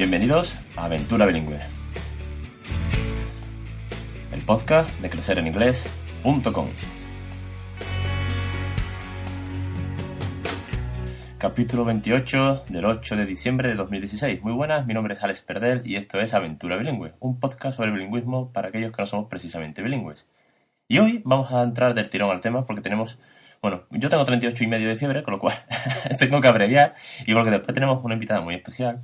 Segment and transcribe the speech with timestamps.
[0.00, 1.60] Bienvenidos a Aventura Bilingüe,
[4.32, 6.68] el podcast de crecereninglés.com.
[11.36, 14.40] Capítulo 28 del 8 de diciembre de 2016.
[14.40, 17.90] Muy buenas, mi nombre es Alex Perdel y esto es Aventura Bilingüe, un podcast sobre
[17.90, 20.26] bilingüismo para aquellos que no somos precisamente bilingües.
[20.88, 23.18] Y hoy vamos a entrar del tirón al tema porque tenemos
[23.60, 25.56] bueno, yo tengo 38 y medio de fiebre, con lo cual
[26.18, 26.94] tengo que abreviar.
[27.26, 29.02] Y porque después tenemos una invitada muy especial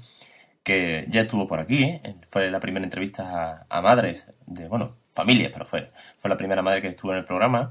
[0.66, 2.00] que ya estuvo por aquí.
[2.26, 6.82] Fue la primera entrevista a, madres de, bueno, familias, pero fue, fue la primera madre
[6.82, 7.70] que estuvo en el programa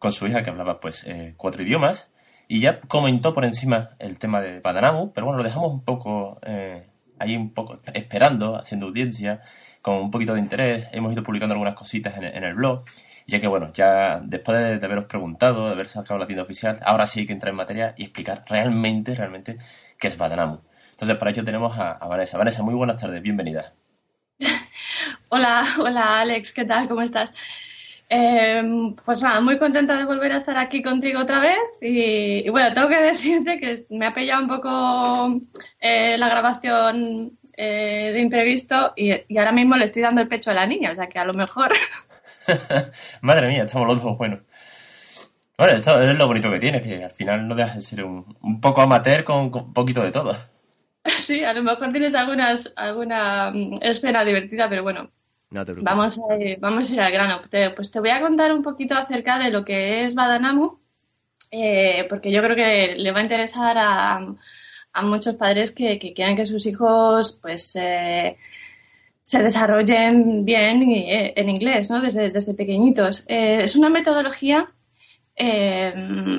[0.00, 2.10] con su hija que hablaba pues eh, cuatro idiomas.
[2.48, 6.40] Y ya comentó por encima el tema de Badanamu, pero bueno, lo dejamos un poco
[6.42, 6.88] eh,
[7.20, 9.40] ahí, un poco esperando, haciendo audiencia,
[9.80, 10.88] con un poquito de interés.
[10.90, 12.82] Hemos ido publicando algunas cositas en, el blog
[13.24, 17.06] ya que bueno, ya después de, haberos preguntado, de haber sacado la tienda oficial, ahora
[17.06, 19.58] sí hay que entrar en materia y explicar realmente, realmente
[19.96, 20.58] qué es Badanamu.
[20.92, 22.38] Entonces, para ello tenemos a, Vanessa.
[22.38, 23.74] Vanessa, muy buenas tardes, bienvenida.
[25.28, 26.88] hola, hola Alex, ¿qué tal?
[26.88, 27.34] ¿Cómo estás?
[28.08, 32.72] Em, pues nada, muy contenta de volver a estar aquí contigo otra vez y, bueno,
[32.74, 35.40] tengo que decirte que me ha pillado un poco
[35.80, 40.50] eh, la grabación eh, de imprevisto y, y, ahora mismo le estoy dando el pecho
[40.50, 41.72] a la niña, o sea que a lo mejor
[43.20, 44.40] Madre mía, estamos los dos buenos.
[45.56, 48.60] Bueno, esto es lo bonito que tiene, que al final no dejas de ser un,
[48.60, 50.36] poco amateur con, un poquito de todo.
[51.22, 55.10] Sí, a lo mejor tienes algunas, alguna mm, escena divertida, pero bueno.
[55.50, 56.22] vamos, a,
[56.58, 57.42] vamos a ir al grano.
[57.74, 60.78] pues te voy a contar un poquito acerca de lo que es Badanamu,
[61.50, 64.34] eh, porque yo creo que le va a interesar a,
[64.92, 68.36] a muchos padres que, que, quieran que sus hijos pues eh,
[69.22, 72.00] se desarrollen bien eh, en inglés, ¿no?
[72.00, 73.24] Desde, desde pequeñitos.
[73.28, 74.72] Eh, es una metodología
[75.36, 75.92] eh,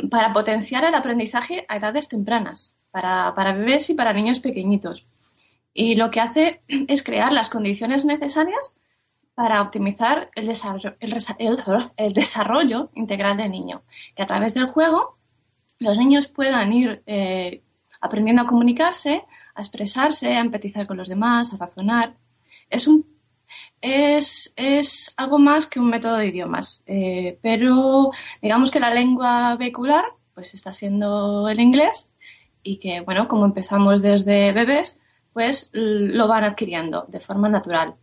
[0.09, 5.09] para potenciar el aprendizaje a edades tempranas, para, para, bebés y para niños pequeñitos.
[5.73, 8.77] Y lo que hace es crear las condiciones necesarias
[9.35, 13.81] para optimizar el desarrollo, integral del niño.
[14.15, 15.17] Que a través del juego
[15.79, 17.03] los niños puedan ir
[17.99, 19.25] aprendiendo a comunicarse,
[19.55, 22.15] a expresarse, a empatizar con los demás, a razonar
[22.69, 23.05] es, un,
[23.81, 28.11] es, es algo más que un método de idiomas, eh, pero
[28.41, 32.12] digamos que la lengua vehicular pues está siendo el inglés
[32.63, 35.00] y que, bueno, como empezamos desde bebés,
[35.34, 37.96] pues lo van adquiriendo de forma natural.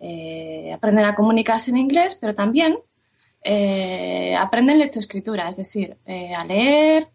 [0.00, 2.78] Eh, aprenden a comunicarse en inglés, pero también
[3.42, 5.96] eh, aprenden lectoescritura, es decir,
[6.36, 7.08] a leer,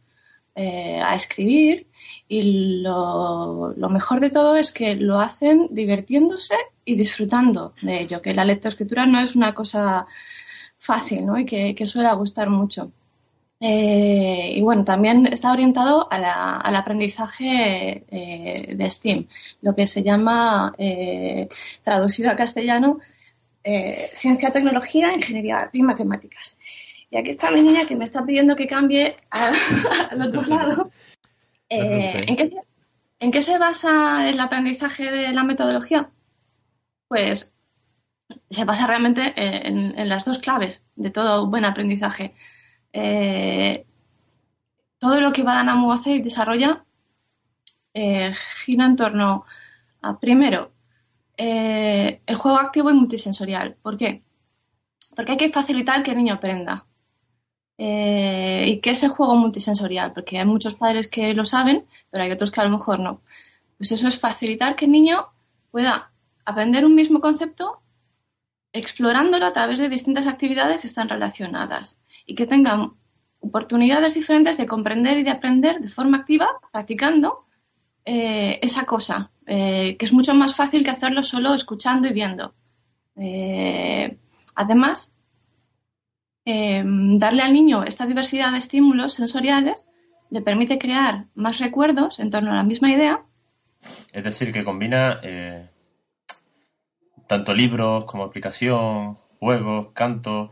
[0.56, 1.88] a escribir
[2.28, 6.56] y lo, mejor de todo es que lo hacen divirtiéndose
[6.86, 10.06] y disfrutando de ello, que la lectoescritura no es una cosa
[10.78, 11.38] fácil ¿no?
[11.38, 12.92] y que, suele gustar mucho.
[13.66, 19.26] Eh, y bueno, también está orientado al aprendizaje eh, de STEAM,
[19.62, 21.48] lo que se llama, eh,
[21.82, 23.00] traducido a castellano,
[23.64, 26.60] ciencia, tecnología, ingeniería y matemáticas.
[27.10, 30.92] Y aquí está mi niña que me está pidiendo que cambie al otro lado.
[31.70, 36.10] ¿en, qué, se basa el aprendizaje de la metodología?
[37.08, 37.54] Pues
[38.50, 42.34] se basa realmente en, las dos claves de todo buen aprendizaje.
[42.94, 43.86] Eh,
[45.00, 46.86] todo lo que Badanamu hace y desarrolla
[47.94, 48.34] eh,
[48.64, 49.46] gira en torno
[50.02, 50.72] a, primero,
[51.36, 53.76] el juego activo y multisensorial.
[53.82, 54.24] ¿Por qué?
[55.16, 56.86] Porque hay que facilitar que el niño aprenda.
[57.78, 60.14] Eh, ¿Y qué es el juego multisensorial?
[60.14, 63.22] Porque hay muchos padres que lo saben, pero hay otros que a lo mejor no.
[63.78, 65.28] Pues eso es facilitar que el niño
[65.72, 66.12] pueda
[66.46, 67.82] aprender un mismo concepto
[68.74, 72.94] explorándolo a través de distintas actividades que están relacionadas y que tengan
[73.40, 77.46] oportunidades diferentes de comprender y de aprender de forma activa, practicando
[78.06, 82.54] eh, esa cosa, eh, que es mucho más fácil que hacerlo solo escuchando y viendo.
[84.56, 85.16] además,
[86.46, 89.88] Em, darle al niño esta diversidad de estímulos sensoriales
[90.30, 93.22] le permite crear más recuerdos en torno a la misma idea.
[94.12, 95.70] Es decir, que combina eh,
[97.34, 100.52] tanto libros como aplicación, juegos, canto,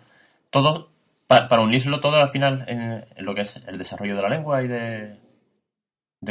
[0.50, 0.90] todo
[1.28, 4.68] para, unirlo todo al final en, lo que es el desarrollo de la lengua y
[4.68, 5.16] de,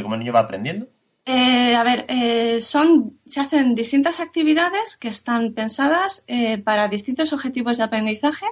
[0.02, 0.88] cómo el niño va aprendiendo.
[1.24, 6.26] Eh, a ver, eh, son, se hacen distintas actividades que están pensadas
[6.64, 8.46] para distintos objetivos de aprendizaje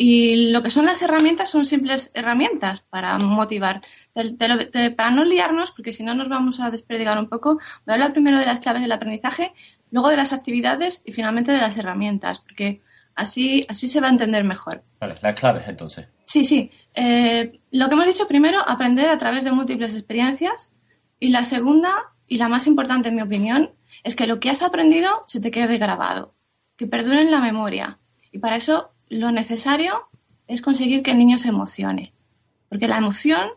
[0.00, 3.80] y lo que son las herramientas son simples herramientas para motivar.
[4.96, 8.12] para no liarnos, porque si no nos vamos a desperdigar un poco, voy a hablar
[8.12, 9.52] primero de las claves del aprendizaje,
[9.90, 12.80] luego de las actividades y finalmente de las herramientas, porque
[13.14, 14.82] así, así se va a entender mejor.
[15.00, 16.06] Vale, las claves entonces.
[16.24, 16.70] Sí, sí.
[16.94, 20.72] Eh, lo que hemos dicho primero, aprender a través de múltiples experiencias.
[21.20, 21.94] Y la segunda,
[22.26, 23.70] y la más importante en mi opinión
[24.04, 26.34] es que lo que has aprendido se te quede grabado,
[26.76, 27.98] que perdure en la memoria.
[28.30, 30.08] Y para eso lo necesario
[30.46, 32.12] es conseguir que el niño se emocione,
[32.68, 33.48] porque la emoción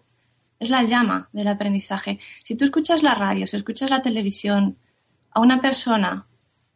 [0.60, 2.20] es la llama del aprendizaje.
[2.44, 4.78] Si tú escuchas la radio, si escuchas la televisión
[5.32, 6.28] a una persona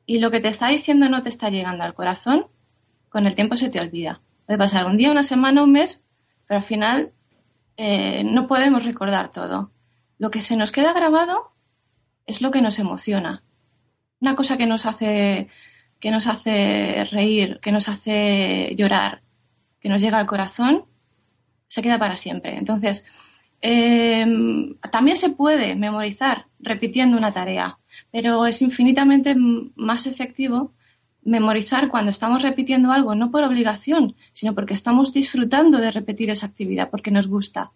[0.05, 2.47] y lo que te está diciendo no te está llegando al corazón,
[3.09, 4.21] con el tiempo se te olvida.
[4.45, 6.03] Puede pasar un día, una semana, un mes,
[6.47, 7.13] pero al final
[7.77, 9.71] eh, no podemos recordar todo.
[10.17, 11.51] Lo que se nos queda grabado
[12.25, 13.43] es lo que nos emociona.
[14.21, 15.49] Una cosa que nos hace,
[15.99, 19.21] que nos hace reír, que nos hace llorar,
[19.79, 20.85] que nos llega al corazón,
[21.67, 22.57] se queda para siempre.
[22.57, 23.07] Entonces,
[23.61, 27.77] em, también se puede memorizar repitiendo una tarea,
[28.15, 29.35] pero es infinitamente
[29.75, 30.71] más efectivo
[31.21, 36.45] memorizar cuando estamos repitiendo algo, no por obligación, sino porque estamos disfrutando de repetir esa
[36.45, 37.73] actividad, porque nos gusta.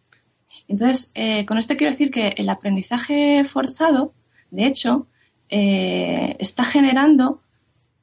[0.69, 4.13] Entonces, eh, con esto quiero decir que el aprendizaje forzado,
[4.49, 5.07] de hecho,
[5.49, 7.41] eh, está generando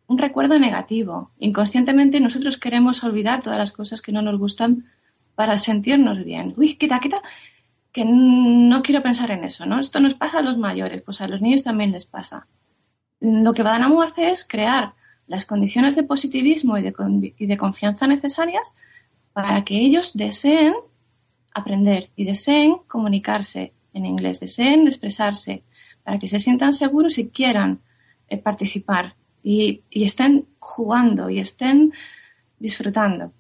[0.07, 1.31] un recuerdo negativo.
[1.39, 4.85] Inconscientemente nosotros queremos olvidar todas las cosas que no nos gustan
[5.37, 6.53] para sentirnos bien.
[6.59, 7.23] Uy, quita, quita,
[7.97, 9.81] que no quiero pensar en eso, ¿no?
[9.81, 12.47] Esto nos pasa a los mayores, pues a los niños también les pasa.
[13.21, 14.93] Lo que Badanamu hace es crear
[15.27, 18.75] las condiciones de positivismo y de, confianza necesarias
[19.33, 20.75] para que ellos deseen
[21.55, 25.63] aprender y deseen comunicarse en inglés, deseen expresarse,
[26.05, 27.81] para que se sientan seguros y quieran
[28.29, 31.95] eh, participar y, estén jugando y estén
[32.59, 33.33] disfrutando.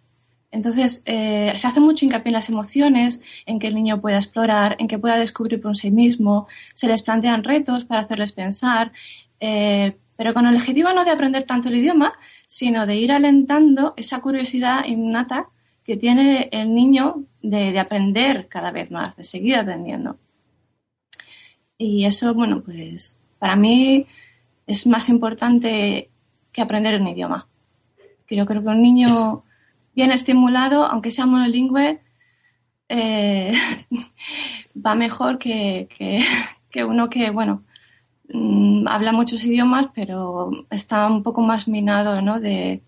[0.50, 4.76] Entonces, eh, se hace mucho hincapié en las emociones, en que el niño pueda explorar,
[4.78, 8.92] en que pueda descubrir por sí mismo, se les plantean retos para hacerles pensar,
[9.40, 12.14] eh, pero con el objetivo no de aprender tanto el idioma,
[12.46, 15.48] sino de ir alentando esa curiosidad innata
[15.84, 20.18] que tiene el niño de, aprender cada vez más, de seguir aprendiendo.
[21.78, 24.06] Y eso, bueno, pues para mí
[24.66, 26.08] es más importante
[26.50, 27.46] que aprender un idioma.
[28.28, 29.44] Yo creo que un niño
[29.96, 32.00] bien estimulado, aunque sea monolingüe,
[32.88, 33.48] eh,
[34.86, 35.88] va mejor que,
[36.70, 37.64] que, uno que, bueno,
[38.28, 42.40] Mm, habla muchos idiomas, pero está un poco más minado, ¿no?
[42.40, 42.82] De,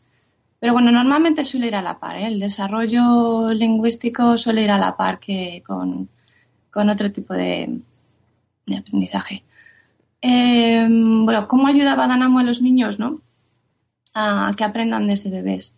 [0.60, 2.26] pero bueno, normalmente suele ir a la par, ¿eh?
[2.26, 6.08] El desarrollo lingüístico suele ir a la par que con,
[6.74, 7.80] otro tipo de,
[8.78, 9.44] aprendizaje.
[10.20, 13.20] Em, bueno, ¿cómo ayuda Badanamo a los niños, ¿no?
[14.14, 15.74] A que aprendan desde bebés.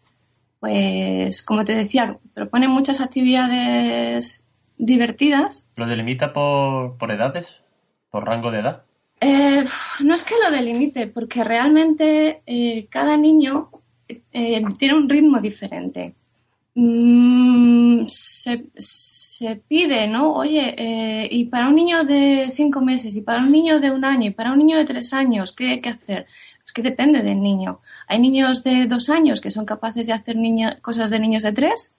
[0.60, 4.46] Pues, como te decía, propone muchas actividades
[4.76, 5.66] divertidas.
[5.76, 7.56] ¿Lo delimita por, por edades?
[8.10, 8.82] ¿Por rango de edad?
[9.20, 9.64] Eh,
[10.02, 13.70] no es que lo delimite, porque realmente eh, cada niño
[14.08, 16.14] eh, tiene un ritmo diferente.
[16.74, 20.32] Mm, se, pide, ¿no?
[20.32, 24.28] Oye, y para un niño de cinco meses, y para un niño de un año,
[24.28, 26.26] y para un niño de tres años, ¿qué hay que hacer?
[26.72, 27.80] Que depende del niño.
[28.06, 30.36] Hay niños de dos años que son capaces de hacer
[30.82, 31.96] cosas de niños de tres,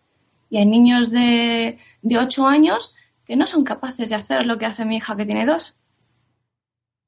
[0.50, 2.94] y hay niños de, de ocho años
[3.26, 5.78] que no son capaces de hacer lo que hace mi hija que tiene dos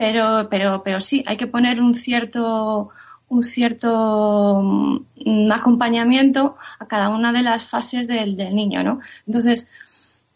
[0.04, 2.90] pero, pero, pero sí, hay que poner un cierto,
[3.30, 9.00] un cierto mm, acompañamiento a cada una de las fases del, niño, ¿no?
[9.26, 9.72] Entonces,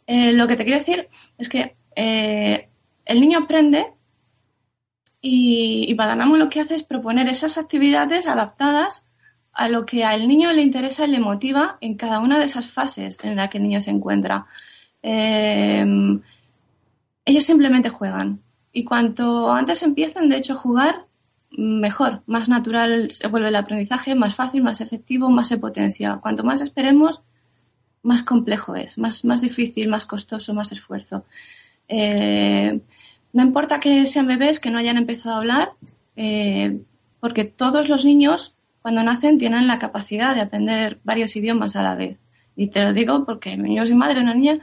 [0.06, 2.70] eh, lo que te quiero decir es que eh,
[3.06, 3.94] el niño aprende
[5.22, 9.10] y, y lo que hace es proponer esas actividades adaptadas
[9.54, 12.68] a lo que al niño le interesa y le motiva en cada una de esas
[12.68, 14.46] fases en las que el niño se encuentra.
[15.02, 15.86] Eh,
[17.26, 18.42] ellos simplemente juegan,
[18.78, 21.06] y cuanto antes empiecen, de hecho, a jugar,
[21.50, 26.20] mejor, más natural se vuelve el aprendizaje, más fácil, más efectivo, más se potencia.
[26.22, 27.24] Cuanto más esperemos,
[28.04, 31.26] más complejo es, más, más difícil, más costoso, más esfuerzo.
[31.88, 32.80] Eh,
[33.38, 35.74] no importa que sean bebés, que no hayan empezado a hablar,
[36.16, 36.82] eh,
[37.20, 41.94] porque todos los niños, cuando nacen, tienen la capacidad de aprender varios idiomas a la
[41.94, 42.18] vez.
[42.56, 44.56] Y te lo digo porque yo soy madre de una niña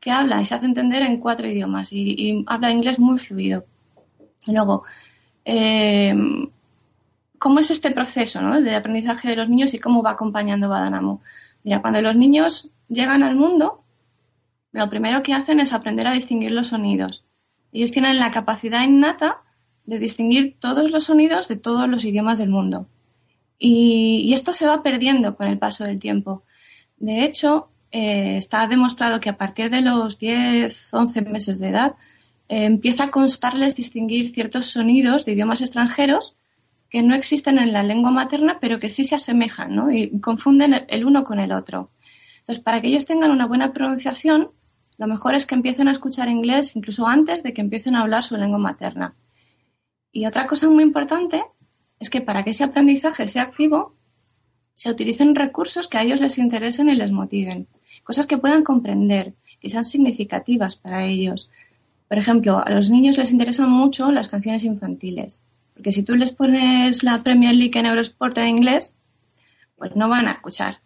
[0.00, 3.66] que habla y se hace entender en cuatro idiomas y, habla inglés muy fluido.
[4.46, 4.84] luego,
[5.44, 6.14] eh,
[7.38, 11.20] ¿cómo es este proceso de aprendizaje de los niños y cómo va acompañando Badanamu?
[11.64, 13.82] Mira, cuando los niños llegan al mundo,
[14.72, 17.22] lo primero que hacen es aprender a distinguir los sonidos.
[17.76, 19.42] Ellos tienen la capacidad innata
[19.84, 22.88] de distinguir todos los sonidos de todos los idiomas del mundo.
[23.58, 26.42] y esto se va perdiendo con el paso del tiempo.
[26.98, 31.94] De hecho, eh, está demostrado que a partir de los 10, 11 meses de edad
[32.48, 36.36] eh, empieza a constarles distinguir ciertos sonidos de idiomas extranjeros
[36.90, 39.90] que no existen en la lengua materna, pero que sí se asemejan ¿no?
[39.90, 41.90] y confunden el uno con el otro.
[42.40, 44.50] Entonces, para que ellos tengan una buena pronunciación,
[44.98, 48.22] lo mejor es que empiecen a escuchar inglés incluso antes de que empiecen a hablar
[48.22, 49.14] su lengua materna.
[50.10, 51.44] Y otra cosa muy importante
[51.98, 53.94] es que para que ese aprendizaje sea activo,
[54.74, 57.66] se utilicen recursos que a ellos les interesen y les motiven,
[58.04, 61.50] cosas que puedan comprender, que sean significativas para ellos.
[62.08, 65.42] Por ejemplo, a los niños les interesan mucho las canciones infantiles,
[65.74, 68.94] porque si tú les pones la Premier League en Eurosport en inglés,
[69.76, 70.80] pues no van a escuchar.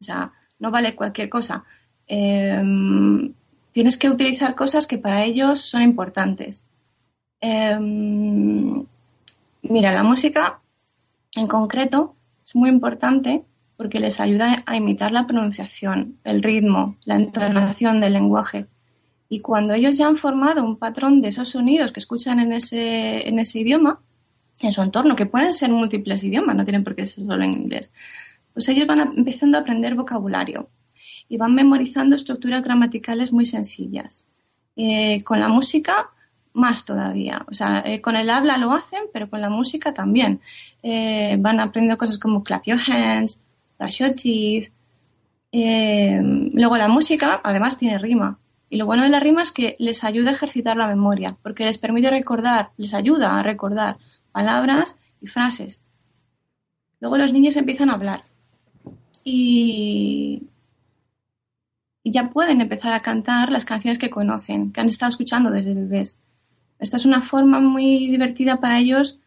[0.00, 1.64] O sea, no vale cualquier cosa.
[2.06, 3.34] Em,
[3.72, 6.66] tienes que utilizar cosas que para ellos son importantes.
[7.40, 8.84] Em,
[9.62, 10.60] mira, la música
[11.36, 13.44] en concreto es muy importante
[13.76, 18.66] porque les ayuda a imitar la pronunciación, el ritmo, la entonación del lenguaje.
[19.28, 23.28] Y cuando ellos ya han formado un patrón de esos sonidos que escuchan en ese,
[23.28, 24.00] en ese idioma,
[24.60, 27.54] en su entorno, que pueden ser múltiples idiomas, no tienen por qué ser solo en
[27.54, 27.92] inglés,
[28.52, 30.68] pues ellos van empezando a aprender vocabulario
[31.28, 34.24] y van memorizando estructuras gramaticales muy sencillas.
[34.76, 36.10] Eh, con la música,
[36.52, 37.44] más todavía.
[37.50, 40.40] O sea, eh, con el habla lo hacen, pero con la música también.
[40.82, 43.44] Eh, van aprendiendo cosas como clap your hands,
[43.78, 44.70] brush your teeth.
[45.52, 48.38] luego la música, además, tiene rima.
[48.70, 51.64] Y lo bueno de la rima es que les ayuda a ejercitar la memoria, porque
[51.64, 53.98] les permite recordar, les ayuda a recordar
[54.30, 55.82] palabras y frases.
[57.00, 58.24] Luego los niños empiezan a hablar.
[59.24, 60.42] Y,
[62.10, 66.20] ya pueden empezar a cantar las canciones que conocen, que han estado escuchando desde bebés.
[66.78, 69.20] Esta es una forma muy divertida para ellos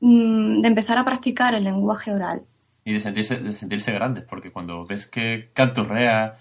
[0.00, 2.42] mm, de empezar a practicar el lenguaje oral.
[2.84, 6.36] Y de sentirse, de sentirse grandes, porque cuando ves que canturrea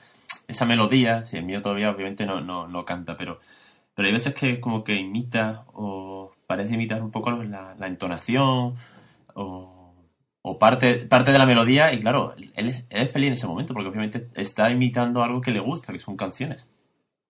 [0.47, 3.39] esa melodía, si el mío todavía obviamente no, no, canta, pero,
[3.95, 8.75] pero hay veces que como que imita o parece imitar un poco la, la entonación
[9.33, 9.73] o
[10.45, 13.89] o parte, parte de la melodía y claro, él es, feliz en ese momento porque
[13.89, 16.67] obviamente está imitando algo que le gusta, que son canciones,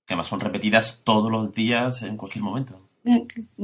[0.05, 2.81] que además son repetidas todos los días en cualquier momento.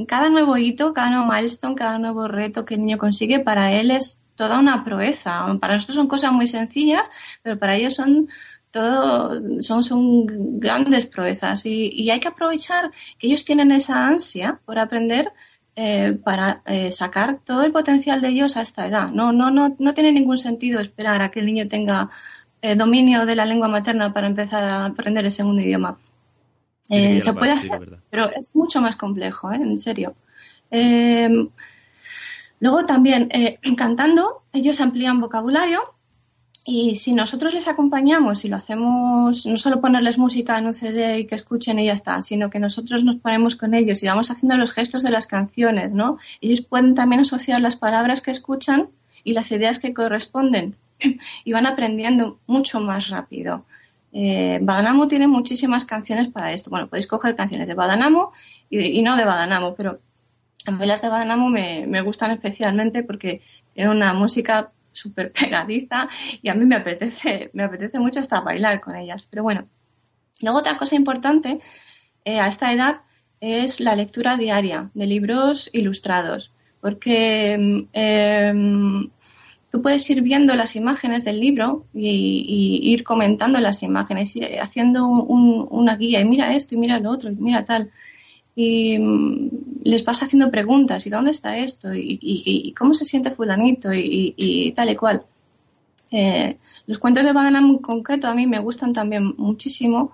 [0.06, 3.90] Cada nuevo hito, cada nuevo milestone, cada nuevo reto que el niño consigue, para él
[3.90, 5.46] es toda una proeza.
[5.60, 7.10] Para nosotros son cosas muy sencillas,
[7.42, 8.28] pero para ellos son
[8.70, 10.26] todo, son, son
[10.60, 15.32] grandes proezas y, y hay que aprovechar que ellos tienen esa ansia por aprender
[15.82, 19.12] eh, para eh, sacar todo el potencial de ellos a esta edad.
[19.12, 22.10] No, no, no, no tiene ningún sentido esperar a que el niño tenga
[22.60, 25.98] eh, dominio de la lengua materna para empezar a aprender el segundo idioma.
[26.86, 30.16] se puede hacer, pero es mucho más complejo, en serio.
[32.60, 33.30] luego también,
[33.78, 35.80] cantando, ellos amplían vocabulario
[36.70, 41.18] y si nosotros les acompañamos y lo hacemos, no solo ponerles música en un CD
[41.18, 44.30] y que escuchen y ya está, sino que nosotros nos ponemos con ellos y vamos
[44.30, 46.18] haciendo los gestos de las canciones, ¿no?
[46.40, 48.88] Ellos pueden también asociar las palabras que escuchan
[49.24, 50.76] y las ideas que corresponden
[51.44, 53.64] y van aprendiendo mucho más rápido.
[54.12, 56.70] Eh, Badanamo tiene muchísimas canciones para esto.
[56.70, 58.30] Bueno, podéis coger canciones de Badanamo
[58.68, 59.98] y, no de Badanamo, pero
[60.66, 63.40] a mí las de Badanamo me, me gustan especialmente porque
[63.74, 66.08] tienen una música súper pegadiza
[66.42, 69.26] y a mí me apetece, me apetece mucho hasta bailar con ellas.
[69.30, 69.66] Pero bueno,
[70.42, 71.60] luego otra cosa importante
[72.24, 73.02] eh, a esta edad
[73.40, 79.10] es la lectura diaria de libros ilustrados, porque em,
[79.70, 85.06] tú puedes ir viendo las imágenes del libro y, ir comentando las imágenes, y haciendo
[85.06, 87.90] una guía y mira esto y mira lo otro y mira tal
[88.62, 89.48] y mm,
[89.84, 91.94] les vas haciendo preguntas, ¿y dónde está esto?
[91.94, 93.90] ¿Y, cómo se siente fulanito?
[93.94, 95.24] Y, tal y cual.
[96.10, 100.12] Eh, los cuentos de Badanam en concreto a mí me gustan también muchísimo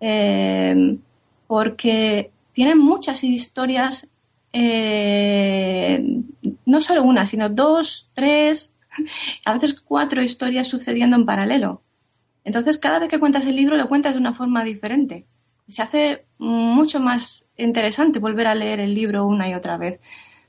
[0.00, 0.98] eh,
[1.46, 4.10] porque tienen muchas historias,
[4.52, 6.22] eh,
[6.66, 8.76] no solo una, sino dos, tres,
[9.46, 11.80] a veces cuatro historias sucediendo en paralelo.
[12.44, 15.24] Entonces, cada vez que cuentas el libro, lo cuentas de una forma diferente
[15.68, 20.00] se hace mucho más interesante volver a leer el libro una y otra vez.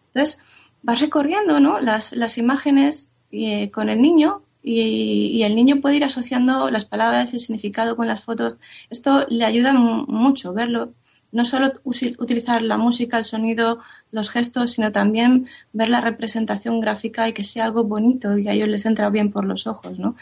[0.08, 0.42] Entonces,
[0.82, 1.80] vas recorriendo ¿no?
[1.80, 7.32] las, las imágenes eh, con el niño y, el niño puede ir asociando las palabras
[7.32, 8.56] y el significado con las fotos.
[8.90, 10.94] Esto le ayuda mucho verlo.
[11.32, 13.80] No solo utilizar la música, el sonido,
[14.12, 18.54] los gestos, sino también ver la representación gráfica y que sea algo bonito y a
[18.54, 20.16] ellos les entra bien por los ojos, ¿no?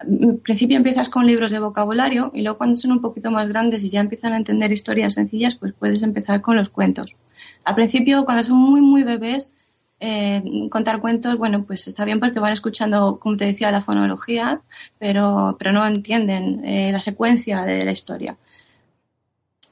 [0.00, 3.84] en principio empiezas con libros de vocabulario y luego cuando son un poquito más grandes
[3.84, 7.16] y ya empiezan a entender historias sencillas, pues puedes empezar con los cuentos.
[7.64, 9.54] Al principio, cuando son muy, muy bebés,
[10.00, 14.60] eh, contar cuentos, bueno, pues está bien porque van escuchando, como te decía, la fonología,
[14.98, 18.36] pero, pero no entienden eh, la secuencia de la historia.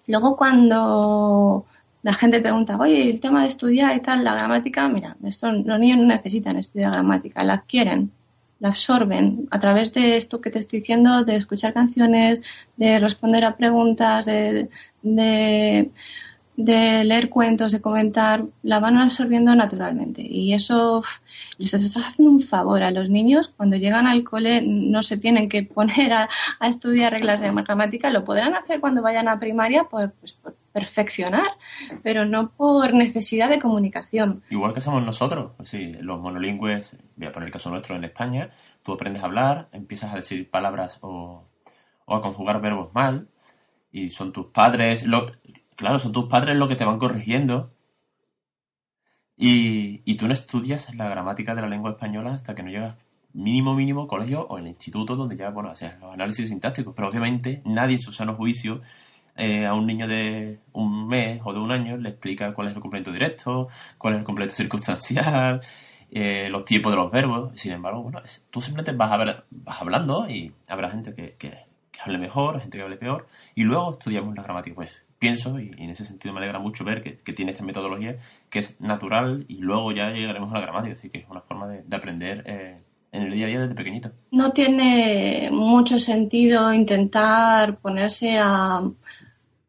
[0.06, 1.66] Luego cuando
[2.02, 5.78] la gente pregunta, oye, el tema de estudiar y tal, la gramática, mira, esto, los
[5.78, 8.12] niños no necesitan estudiar gramática, la adquieren
[8.62, 9.48] la absorben.
[9.50, 12.44] A través de esto que te estoy diciendo, de escuchar canciones,
[12.76, 14.68] de responder a preguntas, de,
[15.02, 15.90] de
[16.64, 20.22] leer cuentos, de comentar, la van absorbiendo naturalmente.
[20.22, 21.02] Y eso
[21.58, 23.52] les estás haciendo un favor a los niños.
[23.56, 26.28] Cuando llegan al cole no se tienen que poner a,
[26.60, 31.46] estudiar reglas de gramática, lo podrán hacer cuando vayan a primaria, pues, pues por perfeccionar,
[32.02, 34.42] pero no por necesidad de comunicación.
[34.50, 38.50] Igual que somos nosotros, sí, los monolingües, voy a poner el caso nuestro en España,
[38.82, 41.44] tú aprendes a hablar, empiezas a decir palabras o,
[42.06, 43.28] o a conjugar verbos mal,
[43.92, 45.26] y son tus padres, lo,
[45.76, 47.72] claro, son tus padres los que te van corrigiendo.
[49.36, 52.96] Y, tú no estudias la gramática de la lengua española hasta que no llegas
[53.32, 56.94] mínimo, mínimo colegio o el instituto donde ya, bueno, haces los análisis sintácticos.
[56.94, 58.82] Pero obviamente nadie en su sano juicio
[59.36, 62.74] eh, a un niño de un mes o de un año le explica cuál es
[62.74, 65.60] el complemento directo, cuál es el complemento circunstancial,
[66.10, 67.52] eh, los tiempos de los verbos.
[67.58, 71.56] Sin embargo, bueno, tú simplemente vas, a ver, vas hablando y habrá gente que, que,
[72.04, 74.74] hable mejor, gente que hable peor, y luego estudiamos la gramática.
[74.76, 78.16] Pues pienso, y, en ese sentido me alegra mucho ver que, tiene esta metodología
[78.50, 81.68] que es natural y luego ya llegaremos a la gramática, así que es una forma
[81.68, 84.10] de, aprender eh, en el día a día desde pequeñito.
[84.32, 88.82] No tiene mucho sentido intentar ponerse a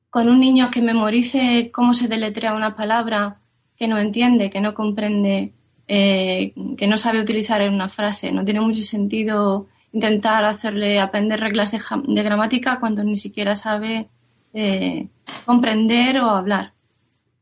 [0.09, 3.37] con un niño que memorice cómo se deletrea una palabra
[3.77, 5.53] que no entiende, que no comprende,
[5.87, 8.31] eh, que no sabe utilizar en una frase.
[8.31, 14.07] No tiene mucho sentido intentar hacerle aprender reglas de gramática cuando ni siquiera sabe
[14.53, 15.07] eh,
[15.45, 16.73] comprender o hablar.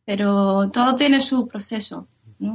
[0.06, 2.08] Pero todo tiene su proceso.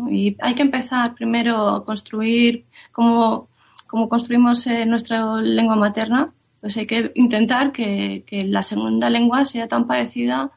[0.08, 3.48] Y hay que empezar primero a construir como,
[3.86, 9.86] construimos eh, nuestra lengua materna, pues hay que intentar que, la segunda lengua sea tan
[9.86, 10.50] parecida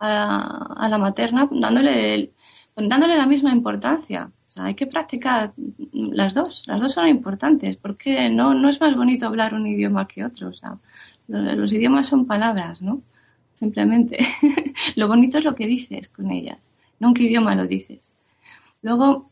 [0.00, 2.32] a, la materna, dándole,
[2.74, 4.32] dándole la misma importancia.
[4.56, 5.52] hay que practicar
[5.92, 10.08] las dos, las dos son importantes, porque no, no es más bonito hablar un idioma
[10.08, 10.48] que otro.
[10.48, 10.78] O sea,
[11.28, 13.02] los idiomas son palabras, ¿no?
[13.54, 14.18] Simplemente.
[14.96, 16.58] lo bonito es lo que dices con ellas,
[16.98, 18.12] no idioma lo dices.
[18.82, 19.30] Luego,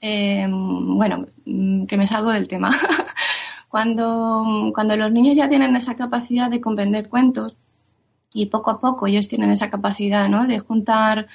[0.00, 2.70] eh, bueno, mm, que me salgo del tema.
[3.68, 7.56] cuando, cuando los niños ya tienen esa capacidad de comprender cuentos
[8.32, 10.46] y poco a poco ellos tienen esa capacidad ¿no?
[10.46, 11.28] de juntar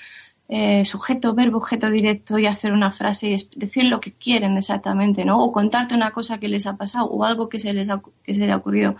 [0.51, 5.23] eh, sujeto, verbo, objeto directo y hacer una frase y decir lo que quieren exactamente,
[5.23, 5.43] ¿no?
[5.43, 7.87] O contarte una cosa que les ha pasado o algo que se les
[8.23, 8.95] que se les ha ocurrido.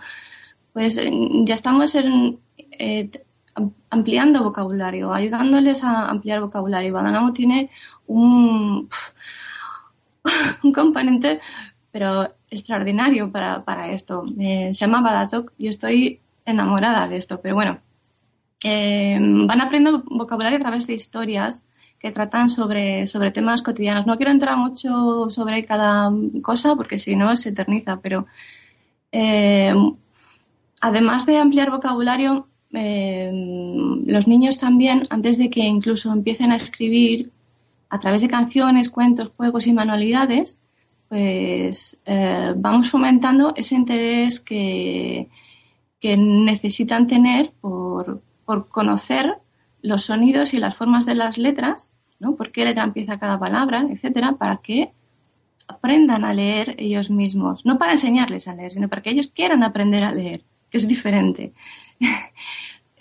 [0.72, 1.00] Pues
[1.44, 3.10] ya estamos en, eh,
[3.90, 6.92] ampliando vocabulario, ayudándoles a ampliar vocabulario.
[6.92, 7.70] Badanamo tiene
[8.06, 8.88] un,
[10.62, 11.40] un componente,
[11.90, 14.24] pero extraordinario para, esto.
[14.26, 15.52] se llama Badatok.
[15.58, 17.80] Yo estoy enamorada de esto, pero bueno.
[18.62, 21.64] Eh, van aprendiendo vocabulario a través de historias
[21.98, 24.06] que tratan sobre, sobre temas cotidianos.
[24.06, 26.10] No quiero entrar mucho sobre cada
[26.42, 28.26] cosa porque si no se eterniza, pero
[29.12, 29.74] eh,
[30.80, 33.30] además de ampliar vocabulario, eh,
[34.06, 37.30] los niños también, antes de que incluso empiecen a escribir
[37.88, 40.60] a través de canciones, cuentos, juegos y manualidades,
[41.08, 45.28] pues eh, vamos fomentando ese interés que,
[46.02, 48.22] necesitan tener por,
[48.70, 49.34] conocer
[49.82, 52.36] los sonidos y las formas de las letras, ¿no?
[52.36, 54.92] por qué letra empieza cada palabra, etcétera, para que
[55.68, 57.66] aprendan a leer ellos mismos.
[57.66, 60.42] No para enseñarles a leer, sino para que ellos quieran aprender a leer,
[60.78, 61.52] es diferente.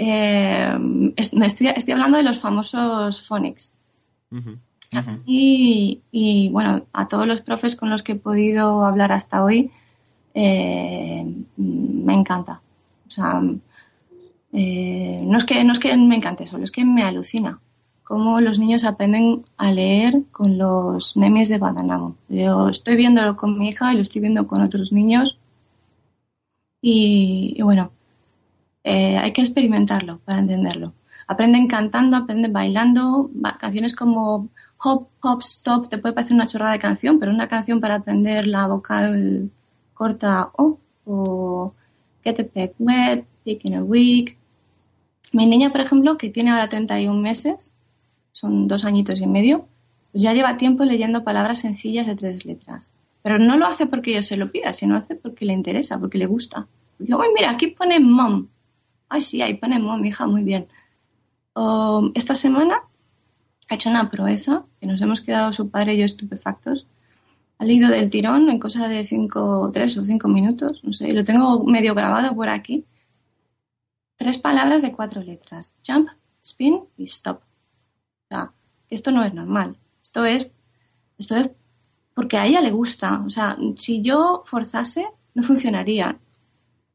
[0.01, 3.73] Eh, me estoy, estoy, hablando de los famosos phonics.
[5.25, 9.71] y, bueno, a todos los profes con los que he podido hablar hasta hoy,
[10.33, 11.25] eh,
[11.57, 12.61] me encanta.
[13.07, 13.41] O sea,
[14.53, 17.59] eh, no, es que, no es que me encante solo, es que me alucina
[18.09, 22.15] cómo los niños aprenden a leer con los memes de Badanamo.
[22.27, 25.37] Yo estoy viéndolo con mi hija y lo estoy viendo con otros niños.
[26.81, 27.91] Y bueno,
[28.83, 30.93] eh, hay que experimentarlo para entenderlo.
[31.27, 34.49] Aprenden cantando, aprenden bailando, canciones como
[34.83, 38.47] Hop, Hop, Stop, te puede parecer una chorrada de canción, pero una canción para aprender
[38.47, 39.51] la vocal
[39.93, 41.73] corta O, o
[42.23, 44.37] Get a Peck Wet, Pick in a Week.
[45.33, 47.75] Mi niña, por ejemplo, que tiene ahora 31 meses,
[48.31, 49.67] son dos añitos y medio,
[50.11, 52.93] pues ya lleva tiempo leyendo palabras sencillas de tres letras.
[53.29, 56.17] Pero no lo hace porque yo se lo pida, sino hace porque le interesa, porque
[56.17, 56.67] le gusta.
[56.97, 58.47] Digo, mira, aquí pone mom.
[59.07, 60.67] Ay, sí, ahí ponemos, mi hija, muy bien.
[62.15, 62.81] esta semana
[63.69, 66.87] ha hecho una proeza que nos hemos quedado su padre y yo estupefactos.
[67.59, 71.23] Ha leído del tirón en cosa de cinco, tres o cinco minutos, no sé, lo
[71.23, 72.83] tengo medio grabado por aquí.
[74.15, 76.09] Tres palabras de cuatro letras: jump,
[76.41, 77.43] spin y stop.
[77.43, 78.53] O sea,
[78.89, 79.77] esto no es normal.
[80.01, 80.49] Esto es,
[81.19, 81.51] esto es
[82.19, 83.23] porque a ella le gusta.
[83.25, 86.19] O sea, si yo forzase, no funcionaría.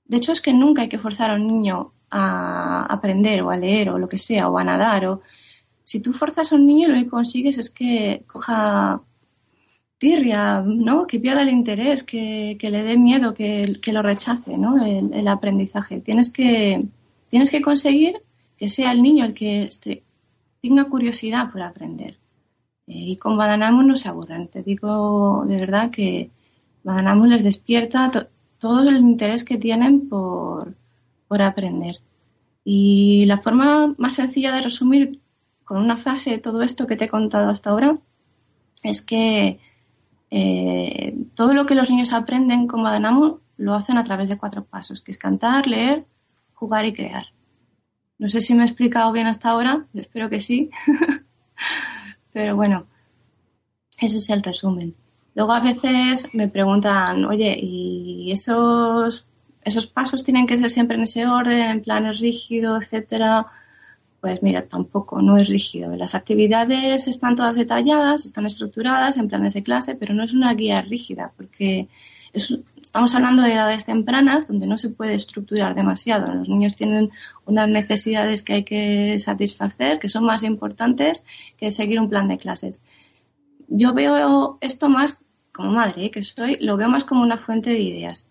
[0.04, 3.56] De hecho, es que nunca hay que forzar a un niño a aprender o a
[3.56, 5.22] leer o lo que sea, o a nadar, o
[5.82, 9.00] si tú forzas a un niño, lo que consigues es que coja
[9.96, 11.06] tirria, ¿no?
[11.06, 14.84] Que pierda el interés, que, le dé miedo, que, lo rechace, ¿no?
[14.84, 16.02] El, aprendizaje.
[16.02, 16.84] Tienes que,
[17.30, 18.20] tienes que conseguir
[18.58, 19.70] que sea el niño el que
[20.60, 22.18] tenga curiosidad por aprender.
[22.86, 24.48] Eh, y con Badanamu no se aburren.
[24.48, 26.30] Te digo de verdad que
[26.82, 28.10] Badanamu les despierta
[28.58, 30.74] todo el interés que tienen por,
[31.40, 32.00] aprender.
[32.64, 35.20] Y la forma más sencilla de resumir
[35.64, 37.98] con una frase todo esto que te he contado hasta ahora
[38.84, 39.58] es que
[40.30, 44.64] eh, todo lo que los niños aprenden con Badanamu lo hacen a través de cuatro
[44.64, 46.06] pasos, que es cantar, leer,
[46.54, 47.26] jugar y crear.
[48.18, 50.70] No sé si me he explicado bien hasta ahora, espero que sí,
[52.34, 52.86] pero bueno,
[54.00, 54.94] ese es el resumen.
[55.34, 59.28] Luego a veces me preguntan, oye, ¿y esos,
[59.62, 63.46] esos pasos tienen que ser siempre en ese orden, en planes rígidos, etcétera?
[64.20, 65.94] Pues mira, tampoco, no es rígido.
[65.94, 70.54] Las actividades están todas detalladas, están estructuradas en planes de clase, pero no es una
[70.54, 71.88] guía rígida, porque
[72.34, 76.32] estamos hablando de edades tempranas donde no se puede estructurar demasiado.
[76.34, 77.10] Los niños tienen
[77.46, 81.24] unas necesidades que hay que satisfacer, que son más importantes
[81.56, 82.80] que seguir un plan de clases.
[83.68, 85.20] Yo veo esto más
[85.52, 86.10] como madre, ¿eh?
[86.10, 88.26] que soy, lo veo más como una fuente de ideas.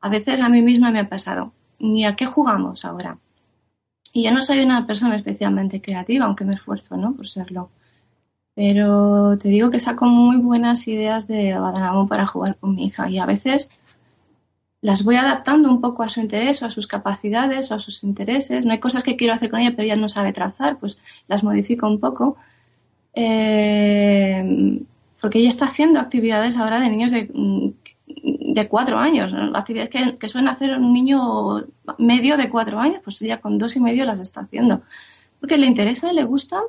[0.00, 3.18] A veces a mí misma me ha pasado, ¿ni a qué jugamos ahora?
[4.12, 7.14] Y yo no soy una persona especialmente creativa, aunque me esfuerzo, ¿no?
[7.14, 7.70] Por serlo.
[8.54, 13.10] Pero te digo que saco muy buenas ideas de Badanamu para jugar con mi hija
[13.10, 13.70] y a veces
[14.80, 18.04] las voy adaptando un poco a su interés o a sus capacidades o a sus
[18.04, 18.66] intereses.
[18.66, 21.42] No hay cosas que quiero hacer con ella, pero ella no sabe trazar, pues las
[21.42, 22.36] modifico un poco.
[23.14, 24.82] Eh,
[25.20, 27.28] porque ella está haciendo actividades ahora de niños de
[28.54, 31.66] de cuatro años, actividades que, suelen hacer un niño
[31.98, 34.82] medio de cuatro años, pues ella con dos y medio las está haciendo,
[35.40, 36.62] porque le interesa, le gustan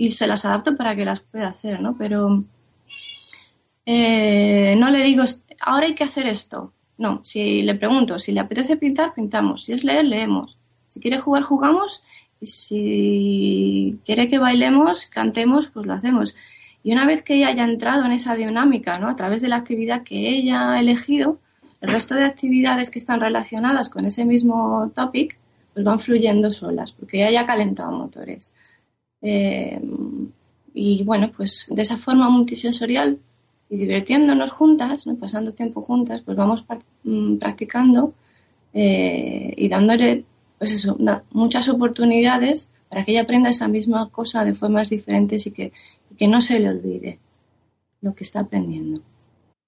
[0.00, 1.94] y se las adapto para que las pueda hacer, ¿no?
[1.98, 2.42] Pero
[3.84, 5.22] eh, no le digo,
[5.60, 6.72] ahora hay que hacer esto.
[6.96, 9.64] No, si le pregunto, si le apetece pintar, pintamos.
[9.64, 10.56] Si es leer, leemos.
[10.88, 12.02] Si quiere jugar, jugamos.
[12.40, 16.34] Y si quiere que bailemos, cantemos, pues lo hacemos.
[16.82, 19.06] Y una vez que ella haya entrado en esa dinámica, ¿no?
[19.06, 21.38] a través de la actividad que ella ha elegido,
[21.82, 25.38] el resto de actividades que están relacionadas con ese mismo topic,
[25.74, 28.54] pues van fluyendo solas, porque ella ya ha calentado motores.
[29.22, 29.80] Eh,
[30.72, 33.18] y bueno, pues de esa forma multisensorial
[33.68, 35.16] y divirtiéndonos juntas, ¿no?
[35.16, 36.64] pasando tiempo juntas, pues vamos
[37.04, 38.14] mm, practicando
[38.72, 40.24] eh, y dándole
[40.58, 40.98] pues eso,
[41.30, 45.72] muchas oportunidades para que ella aprenda esa misma cosa de formas diferentes y que,
[46.18, 47.18] que no se le olvide
[48.02, 49.00] lo que está aprendiendo.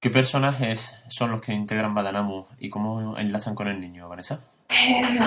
[0.01, 4.45] ¿Qué personajes son los que integran Badanamu y cómo enlazan con el niño, Vanessa?
[4.69, 5.21] Eh,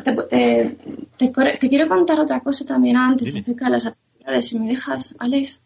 [0.00, 4.48] te, quiero contar otra cosa también antes acerca de las actividades.
[4.48, 5.62] Si me dejas, Alex,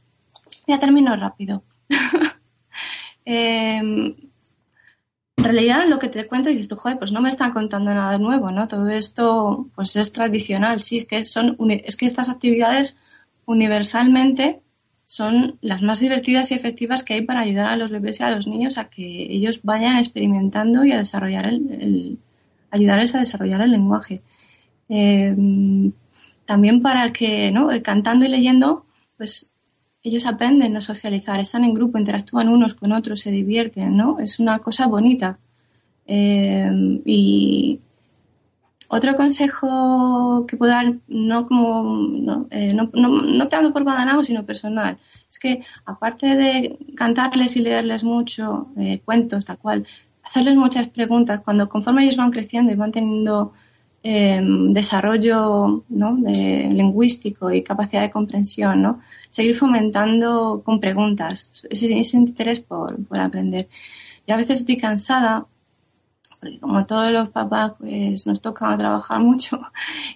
[0.66, 1.62] ya termino rápido.
[3.24, 3.80] eh,
[5.36, 8.18] en realidad lo que te cuento dices tú, joder, pues no me están contando nada
[8.18, 8.66] nuevo, ¿no?
[8.68, 12.98] Todo esto pues es tradicional, sí, es que son es que estas actividades
[13.44, 14.60] universalmente
[15.04, 18.30] son las más divertidas y efectivas que hay para ayudar a los bebés y a
[18.30, 22.18] los niños a que ellos vayan experimentando y a desarrollar el,
[22.70, 24.22] ayudarles a desarrollar el lenguaje.
[24.88, 25.34] Eh,
[26.44, 27.68] también para que, ¿no?
[27.82, 29.52] Cantando y leyendo, pues
[30.02, 34.20] ellos aprenden a socializar, están en grupo, interactúan unos con otros, se divierten, ¿no?
[34.20, 35.38] Es una cosa bonita.
[36.06, 36.70] Eh,
[37.04, 37.80] y
[38.88, 44.96] otro consejo que puedo dar, no como, no, eh, no, tanto por Badanao, sino personal,
[45.28, 49.86] es que aparte de cantarles y leerles mucho eh, cuentos, tal cual,
[50.26, 53.52] hacerles muchas preguntas, cuando conforme ellos van creciendo y van teniendo
[54.08, 59.00] Em, desarrollo lingüístico y capacidad de comprensión, ¿no?
[59.28, 63.66] seguir fomentando con preguntas ese, interés por, aprender.
[64.24, 65.46] Y a veces estoy cansada,
[66.60, 69.60] como todos los papás pues nos toca trabajar mucho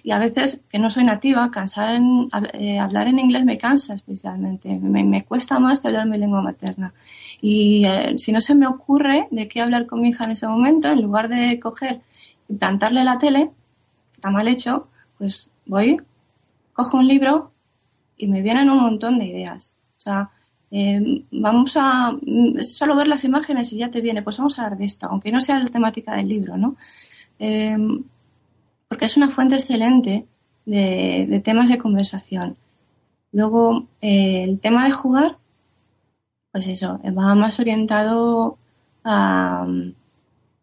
[0.03, 3.93] y a veces que no soy nativa, cansar en, eh, hablar en inglés me cansa
[3.93, 6.93] especialmente, me, cuesta más que hablar mi lengua materna.
[7.41, 10.47] Y eh, si no se me ocurre de qué hablar con mi hija en ese
[10.47, 12.01] momento, en lugar de coger
[12.47, 13.51] y plantarle la tele,
[14.11, 15.97] está mal hecho, pues voy,
[16.73, 17.51] cojo un libro
[18.17, 19.75] y me vienen un montón de ideas.
[19.97, 20.31] O sea,
[20.71, 22.17] eh, vamos a
[22.61, 25.31] solo ver las imágenes y ya te viene, pues vamos a hablar de esto, aunque
[25.31, 26.77] no sea la temática del libro, ¿no?
[27.39, 27.77] Eh,
[28.87, 30.25] porque es una fuente excelente
[30.65, 32.55] de, temas de conversación.
[33.33, 35.37] Luego, eh, el tema de jugar,
[36.51, 38.57] pues eso, va más orientado
[39.03, 39.67] a, a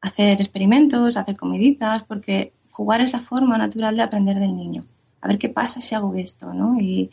[0.01, 4.85] hacer experimentos, a hacer comiditas, porque jugar es la forma natural de aprender del niño.
[5.21, 6.79] a ver qué pasa si hago esto, ¿no?
[6.81, 7.11] Y,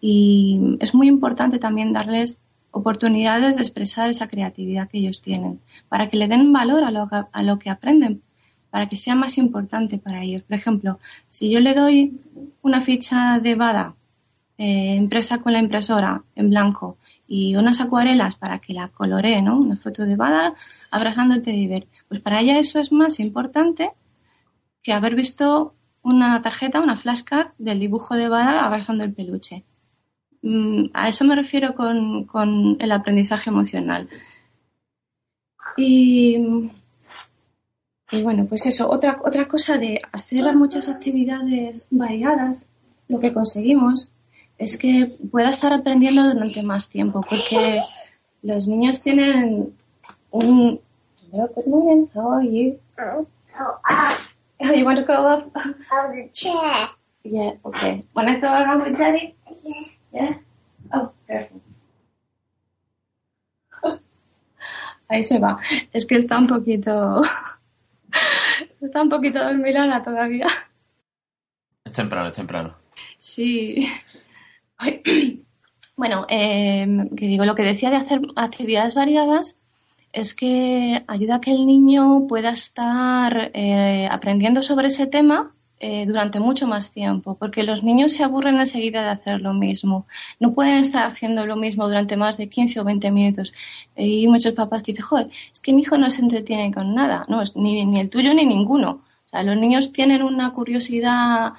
[0.00, 6.08] y es muy importante también darles oportunidades de expresar esa creatividad que ellos tienen, para
[6.08, 8.22] que le den valor a lo, a lo que aprenden,
[8.70, 10.42] para que sea más importante para ellos.
[10.42, 12.20] Por ejemplo, si yo le doy
[12.62, 13.94] una ficha de Bada
[14.58, 19.58] eh, impresa con la impresora en blanco y unas acuarelas para que la coloree, ¿no?
[19.58, 20.54] Una foto de Bada
[20.90, 23.92] abrazando el teddy Pues para ella eso es más importante
[24.82, 29.64] que haber visto una tarjeta, una flashcard del dibujo de Bada abrazando el peluche.
[30.42, 34.08] Mm, a eso me refiero con, con el aprendizaje emocional.
[35.76, 36.70] Y
[38.10, 42.70] y bueno, pues eso, otra, otra cosa de hacer muchas actividades variadas,
[43.06, 44.12] lo que conseguimos
[44.56, 47.80] es que pueda estar aprendiendo durante más tiempo, porque
[48.42, 49.74] los niños tienen
[50.30, 50.80] un...
[51.30, 52.78] Hello, good morning, how are you?
[52.98, 53.26] Oh,
[53.60, 55.44] oh, you want to go off?
[55.54, 56.88] Of the chair.
[57.24, 58.04] Yeah, okay.
[58.14, 59.34] Wanna go around with daddy?
[59.62, 59.97] Yeah.
[60.92, 61.64] Oh, perfect.
[65.08, 65.58] Ahí se va.
[65.92, 67.22] Es que está un poquito
[68.80, 70.46] Está un poquito dormilada todavía.
[71.84, 72.74] Es temprano, es temprano.
[73.18, 73.88] Sí.
[75.96, 79.60] Bueno, em, que digo, lo que decía de hacer actividades variadas
[80.12, 86.06] es que ayuda a que el niño pueda estar eh, aprendiendo sobre ese tema eh,
[86.06, 90.06] durante mucho más tiempo, porque los niños se aburren enseguida de hacer lo mismo.
[90.40, 93.54] No pueden estar haciendo lo mismo durante más de 15 o 20 minutos.
[93.96, 97.26] Y muchos papás que dicen, joder, es que mi hijo no se entretiene con nada.
[97.28, 99.02] No, ni, ni el tuyo ni ninguno.
[99.26, 101.52] O sea, los niños tienen una curiosidad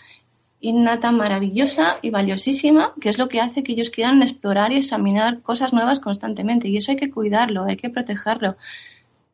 [0.59, 5.41] innata maravillosa y valiosísima, que es lo que hace que ellos quieran explorar y examinar
[5.41, 6.67] cosas nuevas constantemente.
[6.67, 8.57] Y eso hay que cuidarlo, hay que protegerlo.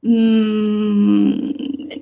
[0.08, 1.50] Mm,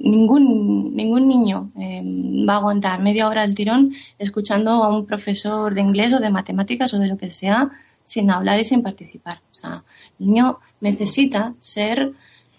[0.01, 2.01] ningún, ningún niño eh,
[2.45, 6.29] va a aguantar media hora del tirón escuchando a un profesor de inglés o de
[6.29, 7.71] matemáticas o de lo que sea
[8.03, 9.39] sin hablar y sin participar.
[9.53, 9.85] O sea,
[10.19, 12.11] el niño necesita ser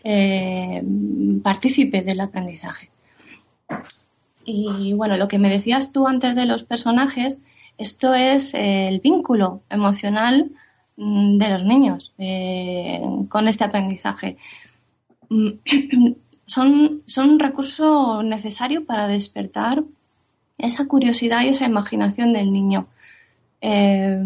[0.02, 0.82] eh,
[1.42, 2.88] partícipe del aprendizaje.
[4.46, 7.38] Y bueno, lo que me decías tú antes de los personajes,
[7.76, 10.52] esto es el vínculo emocional
[10.96, 14.38] mm, de los niños eh, con este aprendizaje.
[15.34, 15.50] Mm,
[16.46, 19.82] son, son un recurso necesario para despertar
[20.58, 22.86] esa curiosidad y esa imaginación del niño.
[23.60, 24.20] Eh,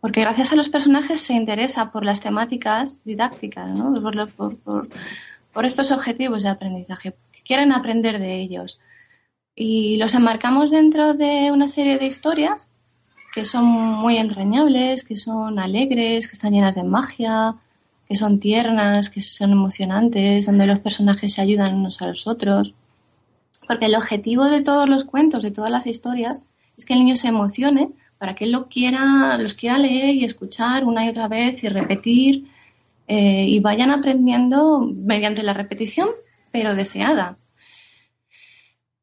[0.00, 3.78] porque gracias a los personajes se interesa por las temáticas didácticas,
[4.36, 4.56] por,
[5.52, 8.80] por, estos objetivos de aprendizaje, quieren aprender de ellos.
[9.54, 12.68] Y los enmarcamos dentro de una serie de historias
[13.32, 17.54] que son muy entrañables, que son alegres, que están llenas de magia,
[18.08, 22.74] que son tiernas, que son emocionantes, donde los personajes se ayudan unos a los otros.
[23.66, 26.44] Porque el objetivo de todos los cuentos, de todas las historias,
[26.76, 30.24] es que el niño se emocione para que él lo quiera, los quiera leer y
[30.24, 32.46] escuchar una y otra vez y repetir
[33.08, 36.08] eh, y vayan aprendiendo mediante la repetición,
[36.52, 37.36] pero deseada.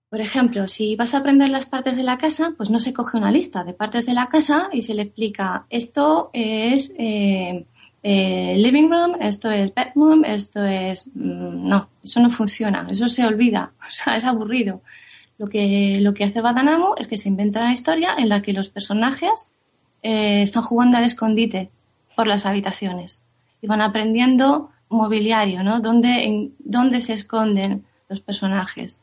[0.09, 3.17] Por ejemplo, si vas a aprender las partes de la casa, pues no se coge
[3.17, 7.67] una lista de partes de la casa y se le explica esto es eh,
[8.03, 11.07] eh, living room, esto es bedroom, esto es...
[11.13, 14.81] Mm, no, eso no funciona, eso se olvida, o sea, es aburrido.
[15.37, 18.53] Lo que, lo que hace Badanamo es que se inventa una historia en la que
[18.53, 19.51] los personajes
[20.01, 21.69] están jugando al escondite
[22.15, 23.23] por las habitaciones
[23.61, 25.79] y van aprendiendo mobiliario, ¿no?
[25.79, 29.01] Dónde, en, dónde se esconden los personajes.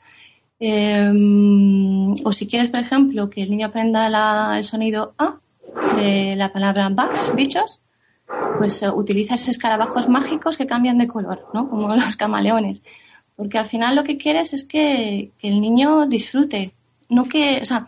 [0.59, 5.39] Em, o si quieres, por ejemplo, que el niño aprenda el sonido A
[5.95, 7.81] de la palabra bugs, bichos,
[8.59, 11.69] pues uh, utiliza esos escarabajos mágicos que cambian de color, ¿no?
[11.69, 12.83] Como los camaleones.
[13.37, 16.73] Porque al final lo que quieres es que, que el niño disfrute,
[17.09, 17.87] no que, o sea,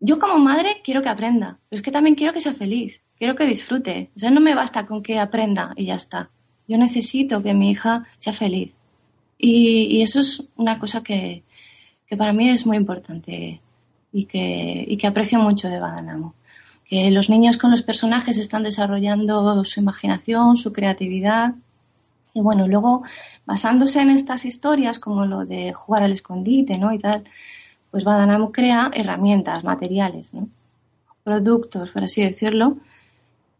[0.00, 3.34] yo como madre quiero que aprenda, pero es que también quiero que sea feliz quiero
[3.34, 4.10] que disfrute.
[4.16, 6.30] O sea, no me basta con que aprenda y ya está.
[6.68, 8.78] Yo necesito que mi hija sea feliz.
[9.38, 11.42] Y, eso es una cosa que,
[12.16, 13.60] para mí es muy importante
[14.12, 16.34] y que, que aprecio mucho de Badanamo.
[16.88, 21.54] Que los niños con los personajes están desarrollando su imaginación, su creatividad.
[22.32, 23.02] Y bueno, luego,
[23.44, 26.92] basándose en estas historias, como lo de jugar al escondite, ¿no?
[26.92, 27.24] Y tal,
[27.90, 30.48] pues Badanamo crea herramientas, materiales, ¿no?
[31.26, 32.76] productos, por así decirlo,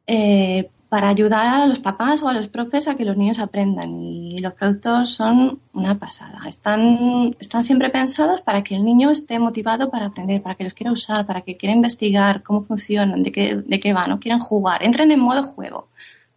[0.06, 3.90] eh, para ayudar a los papás o a los profes a que los niños aprendan.
[4.00, 6.40] Y los productos son una pasada.
[6.46, 10.74] Están, están siempre pensados para que el niño esté motivado para aprender, para que los
[10.74, 14.38] quiera usar, para que quiera investigar cómo funcionan, de qué, de qué van, o quieren
[14.38, 14.84] jugar.
[14.84, 15.88] Entren en modo juego.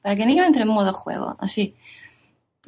[0.01, 1.75] Para que el niño entre en modo juego, así.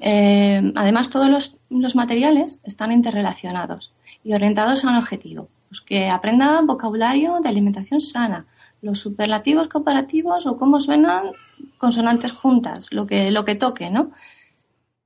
[0.02, 5.48] Eh, además, todos los, los materiales están interrelacionados y orientados a un objetivo.
[5.70, 8.46] Pues que aprenda vocabulario de alimentación sana,
[8.82, 11.32] los superlativos comparativos o cómo suenan
[11.78, 14.12] consonantes juntas, lo que, lo que toque, ¿no?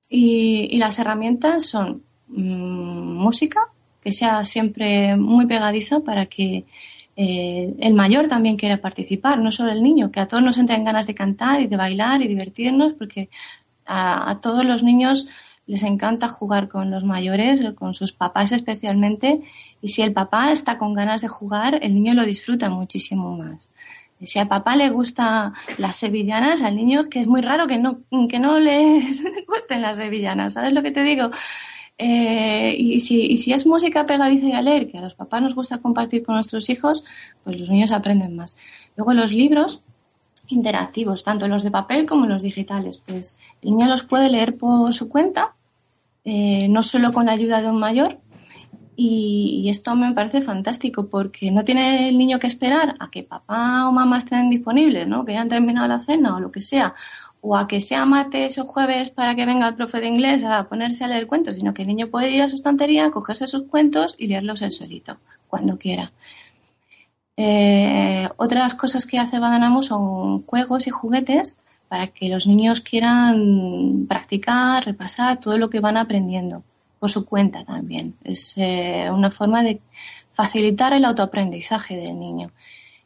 [0.10, 3.62] Y, las herramientas son mm, música,
[4.02, 6.66] que sea siempre muy pegadiza para que
[7.18, 10.84] eh, el mayor también quiera participar, no solo el niño, que a todos nos entren
[10.84, 13.30] ganas de cantar y de bailar y divertirnos, porque
[13.86, 15.28] a, todos los niños
[15.68, 19.42] les encanta jugar con los mayores, con sus papás especialmente,
[19.82, 23.70] y si el papá está con ganas de jugar, el niño lo disfruta muchísimo más.
[24.22, 28.00] si al papá le gustan las sevillanas, al niño que es muy raro que no,
[28.30, 31.32] que no les gusten las sevillanas, ¿sabes lo que te digo?
[31.98, 35.42] Eh, y, si, y si es música pegadiza y a leer, que a los papás
[35.42, 37.04] nos gusta compartir con nuestros hijos,
[37.44, 38.58] pues los niños aprenden más.
[38.98, 39.84] Luego los libros
[40.50, 44.94] interactivos, tanto los de papel como los digitales, pues el niño los puede leer por
[44.94, 45.54] su cuenta,
[46.24, 48.20] eh, no solo con la ayuda de un mayor,
[48.96, 53.90] y, esto me parece fantástico porque no tiene el niño que esperar a que papá
[53.90, 55.26] o mamá estén disponibles, ¿no?
[55.26, 56.96] que hayan terminado la cena o lo que sea,
[57.42, 60.68] o a que sea martes o jueves para que venga el profe de inglés a
[60.70, 63.64] ponerse a leer cuentos, sino que el niño puede ir a su estantería, cogerse sus
[63.64, 66.12] cuentos y leerlos él solito, cuando quiera.
[67.38, 74.06] Eh, otras cosas que hace Badanamu son juegos y juguetes para que los niños quieran
[74.08, 76.64] practicar, repasar todo lo que van aprendiendo
[77.00, 78.16] por su cuenta también.
[78.24, 79.82] Es eh, una forma de
[80.32, 82.52] facilitar el autoaprendizaje del niño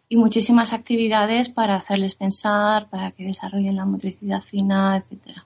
[0.08, 5.46] y muchísimas actividades para hacerles pensar, para que desarrollen la motricidad fina, etcétera.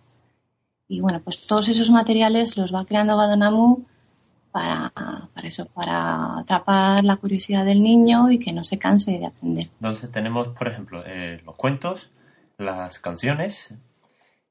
[0.88, 3.84] Y bueno, pues todos esos materiales los va creando Badanamu
[4.54, 4.94] para,
[5.34, 9.66] para eso, para atrapar la curiosidad del niño y que no se canse de aprender.
[9.82, 12.12] Entonces tenemos, por ejemplo, eh, los cuentos,
[12.58, 13.74] las canciones,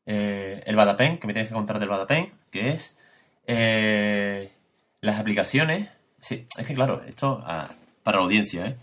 [0.04, 2.98] eh, el Badapen, que me tienes que contar del Badapen, que es
[3.46, 4.52] eh,
[5.00, 5.88] las aplicaciones.
[6.20, 7.70] Sí, es que claro, esto ah,
[8.02, 8.76] para la audiencia, ¿eh?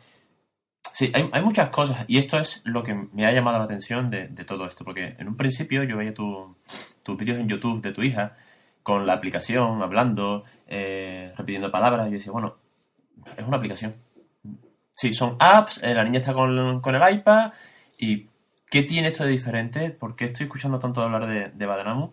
[0.94, 4.10] Sí, hay, hay, muchas cosas y esto es lo que me ha llamado la atención
[4.10, 8.02] de, todo esto, porque en un principio yo veía tus vídeos en YouTube de tu
[8.02, 8.36] hija
[8.84, 12.56] con la aplicación, hablando, eh, repitiendo palabras, y yo decía, bueno,
[13.38, 13.96] es una aplicación.
[14.94, 17.54] Sí, son apps, eh, la niña está con, con, el iPad
[17.98, 18.28] y
[18.70, 19.92] ¿qué tiene esto de diferente?
[19.92, 22.10] ¿Por qué estoy escuchando tanto hablar de, de?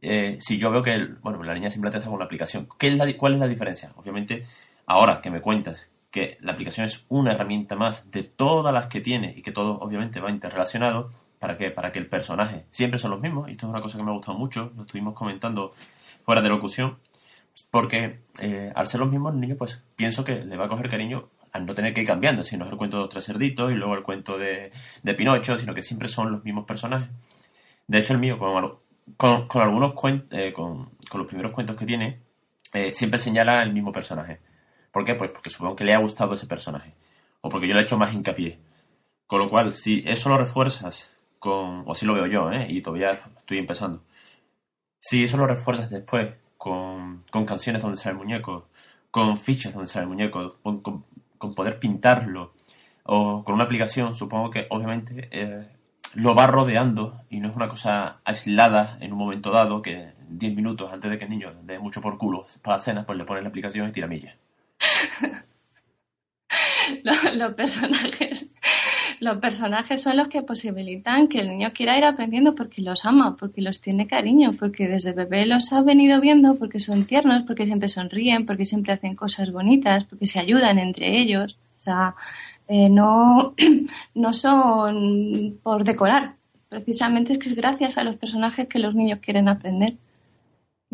[0.00, 2.96] Eh, si yo veo que bueno, la niña simplemente está con una aplicación, ¿qué es
[2.96, 3.92] la, ¿cuál es la diferencia?
[3.96, 4.46] Obviamente,
[4.86, 9.00] ahora que me cuentas que la aplicación es una herramienta más de todas las que
[9.00, 11.70] tiene y que todo obviamente va interrelacionado, ¿para qué?
[11.70, 14.10] Para que el personaje siempre son los mismos, y esto es una cosa que me
[14.10, 15.72] ha gustado mucho, lo estuvimos comentando
[16.24, 16.98] fuera de locución,
[17.70, 20.88] porque eh, al ser los mismos, el niño pues pienso que le va a coger
[20.88, 23.24] cariño al no tener que ir cambiando, si no es el cuento de los tres
[23.24, 27.08] cerditos y luego el cuento de, de Pinocho, sino que siempre son los mismos personajes.
[27.86, 32.20] De hecho, el mío, con, con, algunos cuentos, eh, con, los primeros cuentos que tiene,
[32.72, 34.40] eh, siempre señala el mismo personaje.
[34.90, 35.14] ¿Por qué?
[35.14, 36.94] Pues porque supongo que le ha gustado ese personaje.
[37.40, 38.58] O porque yo le he hecho más hincapié.
[39.26, 41.82] Con lo cual, si eso lo refuerzas con.
[41.86, 42.66] O si lo veo yo, ¿eh?
[42.68, 44.02] Y todavía estoy empezando.
[45.06, 48.68] Si eso lo refuerzas después con, canciones donde sale el muñeco,
[49.10, 52.54] con fichas donde sale el muñeco, con, poder pintarlo,
[53.02, 55.68] o con una aplicación, supongo que obviamente eh,
[56.14, 60.56] lo va rodeando y no es una cosa aislada en un momento dado que 10
[60.56, 63.26] minutos antes de que el niño dé mucho por culo para la cena, pues le
[63.26, 64.38] pones la aplicación y tira millas.
[67.04, 68.54] los, personajes
[69.20, 73.36] los personajes son los que posibilitan que el niño quiera ir aprendiendo porque los ama,
[73.36, 77.66] porque los tiene cariño, porque desde bebé los ha venido viendo, porque son tiernos, porque
[77.66, 81.58] siempre sonríen, porque siempre hacen cosas bonitas, porque se ayudan entre ellos.
[81.78, 82.14] O sea,
[82.68, 83.54] eh, no,
[84.14, 86.36] no son por decorar.
[86.68, 89.94] Precisamente es que es gracias a los personajes que los niños quieren aprender.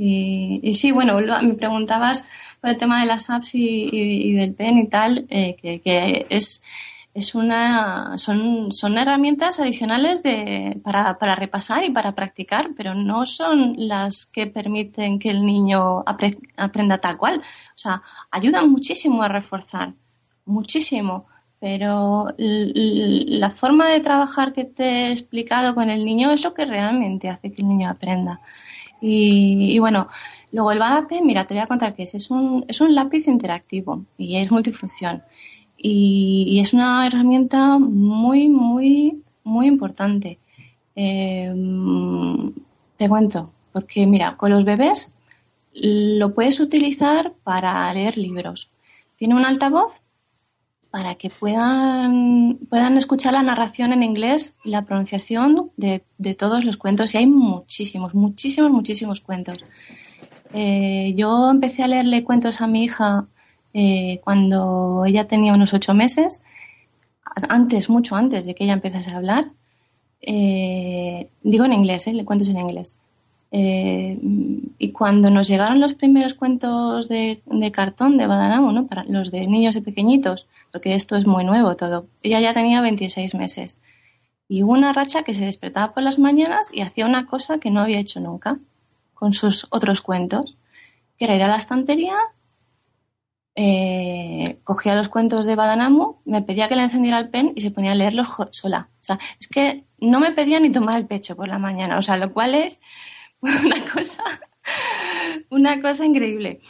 [0.03, 2.27] Y, sí, bueno, me preguntabas
[2.61, 6.65] por el tema de las apps y, del PEN y tal, eh, que, es,
[7.13, 13.75] es una, son, herramientas adicionales de, para, para, repasar y para practicar, pero no son
[13.77, 17.41] las que permiten que el niño aprenda tal cual.
[17.41, 19.95] O sea, ayudan muchísimo a reforzar,
[20.45, 21.27] muchísimo
[21.61, 26.65] pero la forma de trabajar que te he explicado con el niño es lo que
[26.65, 28.41] realmente hace que el niño aprenda.
[29.03, 30.09] Y, bueno,
[30.53, 32.15] luego el Badape, mira, te voy a contar que es.
[32.15, 35.23] Es un, es un lápiz interactivo y es multifunción.
[35.83, 40.39] Y, es una herramienta muy, muy, muy importante.
[40.95, 42.53] Em,
[42.97, 45.15] te cuento, porque mira, con los bebés
[45.73, 48.73] lo puedes utilizar para leer libros.
[49.17, 50.03] Tiene un altavoz
[50.91, 56.03] para que puedan, puedan escuchar la narración en inglés y la pronunciación de,
[56.37, 57.15] todos los cuentos.
[57.15, 59.65] Y hay muchísimos, muchísimos, muchísimos cuentos.
[60.53, 63.29] Eh, yo empecé a leerle cuentos a mi hija
[63.73, 66.45] eh, cuando ella tenía unos ocho meses,
[67.49, 69.51] antes, mucho antes de que ella empezase a hablar.
[70.23, 72.13] Eh, digo en inglés, ¿eh?
[72.13, 72.97] le cuento en inglés.
[73.53, 74.19] Eh,
[74.79, 77.43] y cuando nos llegaron los primeros cuentos de,
[77.73, 78.87] cartón de Badanamu, ¿no?
[78.87, 82.81] para los de niños y pequeñitos, porque esto es muy nuevo todo, ella ya tenía
[82.81, 83.81] 26 meses.
[84.49, 87.71] Y hubo una racha que se despertaba por las mañanas y hacía una cosa que
[87.71, 88.59] no había hecho nunca
[89.15, 90.57] con sus otros cuentos,
[91.19, 92.17] que era ir a la estantería,
[93.63, 97.71] eh, cogía los cuentos de Badanamu, me pedía que le encendiera el pen y se
[97.71, 98.89] ponía a leerlos sola.
[98.95, 102.03] O sea, es que no me pedía ni tomar el pecho por la mañana, o
[102.03, 102.81] sea, lo cual es
[103.41, 104.25] una cosa,
[105.51, 106.63] una cosa increíble.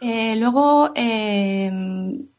[0.00, 1.70] Eh, luego, eh,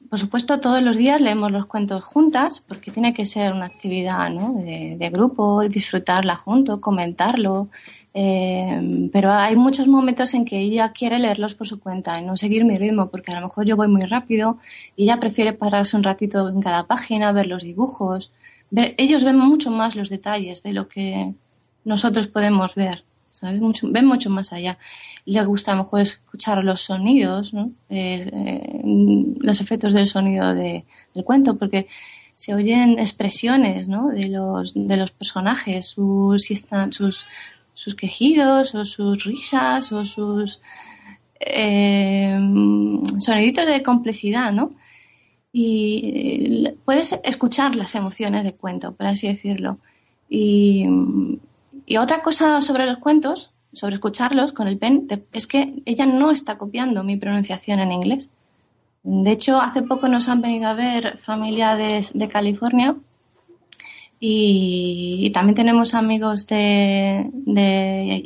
[0.10, 4.30] por supuesto, todos los días leemos los cuentos juntas, porque tiene que ser una actividad
[4.30, 7.70] de, grupo, disfrutarla juntos, comentarlo.
[8.14, 12.36] Eh, pero hay muchos momentos en que ella quiere leerlos por su cuenta y no
[12.38, 14.58] seguir mi ritmo, porque a lo mejor yo voy muy rápido
[14.96, 18.32] y ella prefiere pararse un ratito en cada página, ver los dibujos.
[18.72, 21.34] ellos ven mucho más los detalles de lo que
[21.86, 23.62] nosotros podemos ver, ¿sabes?
[23.62, 24.78] Mucho, ven mucho más allá.
[25.28, 27.54] Le gusta mejor escuchar los sonidos.
[27.54, 28.82] Eh, eh,
[29.40, 30.84] los efectos del sonido del
[31.26, 31.88] cuento, porque
[32.34, 34.08] se oyen expresiones ¿no?
[34.08, 36.46] de, los, de los personajes, sus,
[36.92, 37.26] sus,
[37.74, 40.62] sus quejidos o sus risas o sus
[41.42, 42.40] eh,
[43.20, 44.72] soniditos de complejidad, ¿no?
[45.52, 49.80] Y puedes escuchar las emociones del cuento, por así decirlo.
[50.30, 50.86] Y,
[51.86, 56.32] y otra cosa sobre los cuentos, sobre escucharlos con el pen, es que ella no
[56.32, 58.30] está copiando mi pronunciación en inglés.
[59.04, 62.96] De hecho, hace poco nos han venido a ver familia de, California
[64.20, 67.32] y, también tenemos amigos de,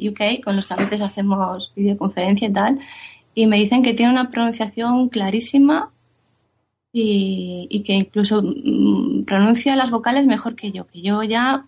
[0.09, 2.79] UK con los que a veces hacemos videoconferencia y tal.
[3.35, 5.91] Y me dicen que tiene una pronunciación clarísima
[6.91, 11.65] y, y que incluso mm, pronuncia las vocales mejor que yo, que yo ya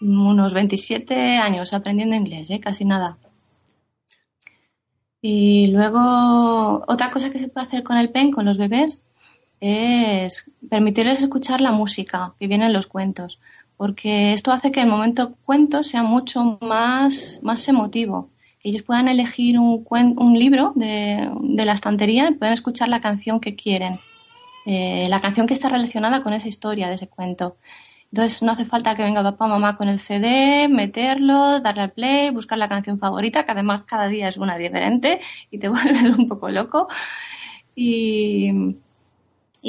[0.00, 2.60] unos 27 años aprendiendo inglés, ¿eh?
[2.60, 3.18] casi nada.
[5.22, 9.06] Y luego, otra cosa que se puede hacer con el pen, con los bebés,
[9.60, 13.40] es permitirles escuchar la música que viene en los cuentos,
[13.76, 18.30] porque esto hace que el momento cuento sea mucho más, más emotivo,
[18.60, 21.30] que ellos puedan elegir un, un libro de,
[21.64, 23.98] la estantería y puedan escuchar la canción que quieren,
[24.66, 27.56] eh, la canción que está relacionada con esa historia de ese cuento.
[28.16, 31.92] Entonces no hace falta que venga papá o mamá con el CD, meterlo, darle al
[31.92, 36.12] play, buscar la canción favorita, que además cada día es una diferente y te vuelve
[36.16, 36.88] un poco loco.
[37.74, 38.50] Y,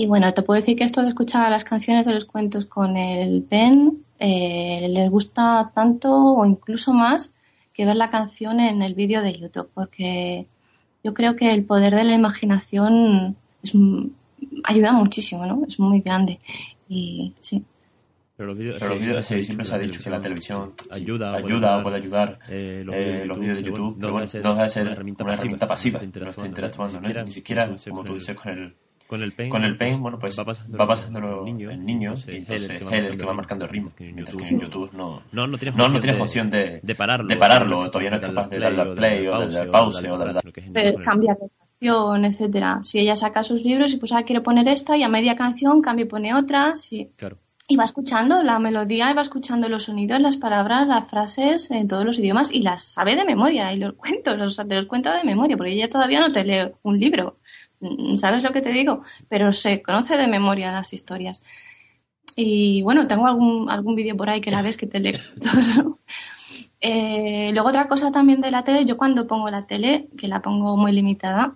[0.07, 3.43] bueno, te puedo decir que esto de escuchar las canciones de los cuentos con el
[3.43, 7.35] pen eh, les gusta tanto o incluso más
[7.73, 10.47] que ver la canción en el vídeo de YouTube, porque
[11.03, 13.35] yo creo que el poder de la imaginación
[14.63, 15.65] ayuda muchísimo, ¿no?
[15.67, 16.39] Es muy grande.
[16.87, 17.65] Y sí.
[18.37, 22.85] Pero los vídeos, siempre se ha dicho que la televisión ayuda, ayuda puede ayudar, eh,
[22.93, 25.25] eh, los, vídeos de YouTube, pero bueno, no debe ser una herramienta,
[25.67, 28.75] pasiva, no está interactuando, ni siquiera, como tú dices, con el,
[29.07, 32.35] con el pain, con el pain bueno, pues va pasando, va pasando en niños, y
[32.35, 33.91] entonces él es el que va marcando el ritmo.
[33.97, 37.89] En YouTube, no, no, no, tienes, no, no tienes opción de, de pararlo, de pararlo
[37.89, 41.49] todavía no es capaz de darle al play o de pause o de cambiar de
[41.57, 42.81] canción, etcétera.
[42.83, 45.81] Si ella saca sus libros y pues ah, quiere poner esta y a media canción
[45.81, 47.09] cambia y pone otra, sí.
[47.15, 47.39] Claro
[47.69, 51.89] y va escuchando la melodía y va escuchando los sonidos, las palabras, las frases en
[51.89, 54.85] todos los idiomas y las sabe de memoria y los cuentos, o sea, te los
[54.85, 57.37] cuenta de memoria, porque ella todavía no te lee un libro,
[57.81, 59.03] mm, ¿sabes lo que te digo?
[59.27, 61.43] Pero se conoce de memoria las historias.
[62.37, 65.19] Y bueno, tengo algún, algún vídeo por ahí que la ves que te lee.
[66.81, 70.41] eh, luego otra cosa también de la tele, yo cuando pongo la tele, que la
[70.41, 71.55] pongo muy limitada,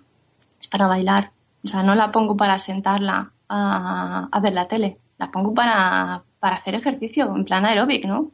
[0.60, 1.30] es para bailar.
[1.64, 6.74] O sea, no la pongo para sentarla a ver la tele la pongo para, hacer
[6.74, 8.32] ejercicio, en plan aeróbic, ¿no?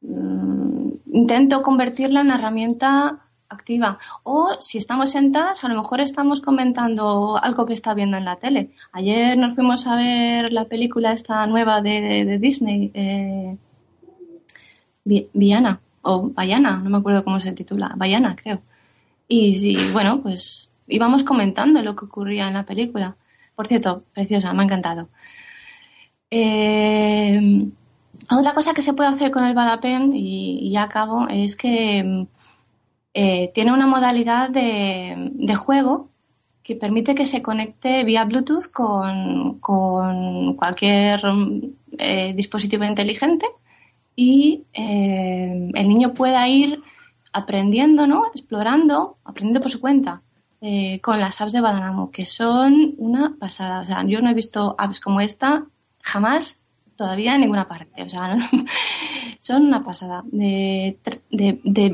[0.00, 3.98] Mm, intento convertirla en una herramienta activa.
[4.22, 8.36] O si estamos sentadas, a lo mejor estamos comentando algo que está viendo en la
[8.36, 8.70] tele.
[8.92, 13.56] Ayer nos fuimos a ver la película esta nueva de, Disney, eh,
[16.02, 18.60] o Bayana, no me acuerdo cómo se titula, Bayana creo.
[19.28, 23.16] Y, bueno, pues íbamos comentando lo que ocurría en la película.
[23.54, 25.08] Por cierto, preciosa, me ha encantado.
[26.30, 27.68] Eh,
[28.30, 32.26] otra cosa que se puede hacer con el Balapen, y, ya acabo, es que
[33.14, 36.10] eh, tiene una modalidad de, juego
[36.62, 39.60] que permite que se conecte vía Bluetooth con,
[40.56, 41.22] cualquier
[41.98, 43.46] eh, dispositivo inteligente
[44.16, 46.82] y el niño pueda ir
[47.32, 48.26] aprendiendo, ¿no?
[48.28, 50.22] explorando, aprendiendo por su cuenta
[50.62, 53.80] eh, con las apps de Badanamu, que son una pasada.
[53.80, 55.66] O sea, yo no he visto apps como esta
[56.06, 58.02] jamás todavía en ninguna parte.
[58.04, 58.38] O sea,
[59.38, 60.22] son una pasada.
[60.26, 60.96] De,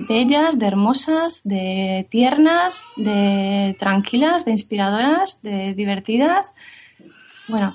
[0.09, 6.55] bellas, de hermosas, de tiernas, de tranquilas, de inspiradoras, de divertidas.
[7.49, 7.75] Bueno,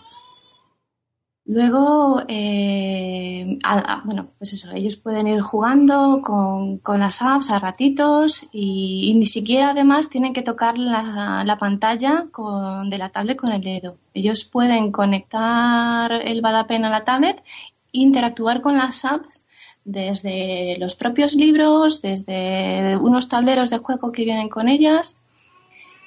[1.49, 3.57] Luego, eh,
[4.03, 9.69] bueno, pues eso, ellos pueden ir jugando con, las apps a ratitos y, ni siquiera
[9.69, 13.95] además tienen que tocar la, pantalla con, de la tablet con el dedo.
[14.13, 19.45] Ellos pueden conectar el Badapen a la tablet e interactuar con las apps
[19.85, 25.21] desde los propios libros, desde unos tableros de juego que vienen con ellas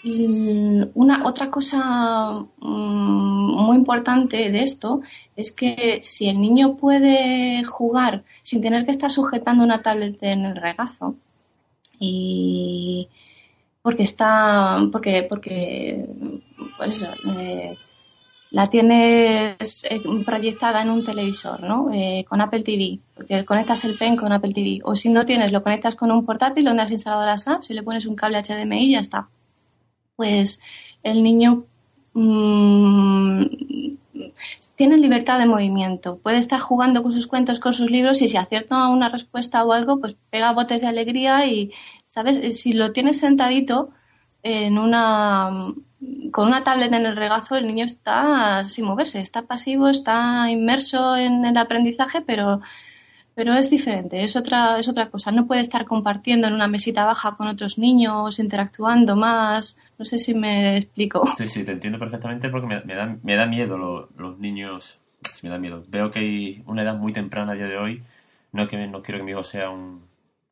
[0.02, 5.02] una otra cosa mm, muy importante de esto
[5.36, 10.46] es que si el niño puede jugar sin tener que estar sujetando una tablet en
[10.46, 11.16] el regazo
[11.98, 13.08] y
[13.82, 16.06] porque está porque porque
[16.78, 17.76] por eso eh,
[18.50, 21.90] la tienes eh, proyectada en un televisor, ¿no?
[21.92, 24.80] Eh, con Apple TV, porque conectas el pen con Apple TV.
[24.82, 27.74] O si no tienes, lo conectas con un portátil donde has instalado las apps y
[27.74, 29.28] le pones un cable HDMI y ya está
[30.20, 30.62] pues
[31.02, 31.64] el niño
[32.12, 33.44] mm,
[34.76, 36.18] tiene libertad de movimiento.
[36.18, 39.72] Puede estar jugando con sus cuentos, con sus libros y si acierta una respuesta o
[39.72, 41.72] algo, pues pega botes de alegría y,
[42.06, 42.60] ¿sabes?
[42.60, 43.92] Si lo tienes sentadito
[44.42, 45.72] en una
[46.30, 51.16] con una tablet en el regazo, el niño está sin moverse, está pasivo, está inmerso
[51.16, 52.60] en el aprendizaje, pero
[53.34, 55.32] pero es diferente, es otra, es otra cosa.
[55.32, 59.80] No puede estar compartiendo en una mesita baja con otros niños, interactuando más.
[59.98, 61.24] No sé si me explico.
[61.38, 64.98] Sí, sí, te entiendo perfectamente porque me, me, da, me da miedo los niños.
[65.42, 65.84] me da miedo.
[65.88, 68.02] Veo que hay una edad muy temprana a día de hoy.
[68.52, 70.02] No, que, no quiero que mi hijo sea un,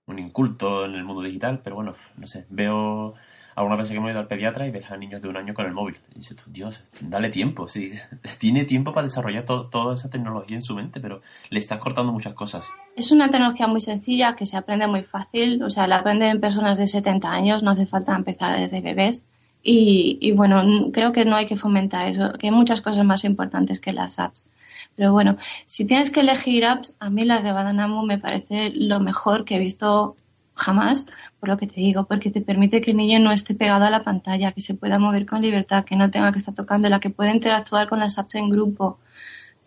[0.07, 2.47] un inculto en el mundo digital, pero bueno, no sé.
[2.49, 3.14] Veo
[3.59, 5.66] alguna vez que hemos ido al pediatra y ves a niños de un año con
[5.66, 5.96] el móvil.
[6.14, 7.90] Y dices, Dios, dale tiempo, sí.
[8.38, 12.34] Tiene tiempo para desarrollar toda esa tecnología en su mente, pero le estás cortando muchas
[12.34, 12.68] cosas.
[12.94, 16.78] Es una tecnología muy sencilla que se aprende muy fácil, o sea, la aprenden personas
[16.78, 19.24] de 70 años, no hace falta empezar desde bebés.
[19.62, 23.24] Y, y bueno, creo que no hay que fomentar eso, que hay muchas cosas más
[23.24, 24.48] importantes que las apps.
[24.94, 25.36] Pero bueno,
[25.66, 29.56] si tienes que elegir apps, a mí las de Badanamu me parece lo mejor que
[29.56, 30.16] he visto
[30.59, 31.06] jamás,
[31.40, 33.90] por lo que te digo, porque te permite que el niño no esté pegado a
[33.90, 37.00] la pantalla, que se pueda mover con libertad, que no tenga que estar tocando, la
[37.00, 38.98] que pueda interactuar con las apps en grupo.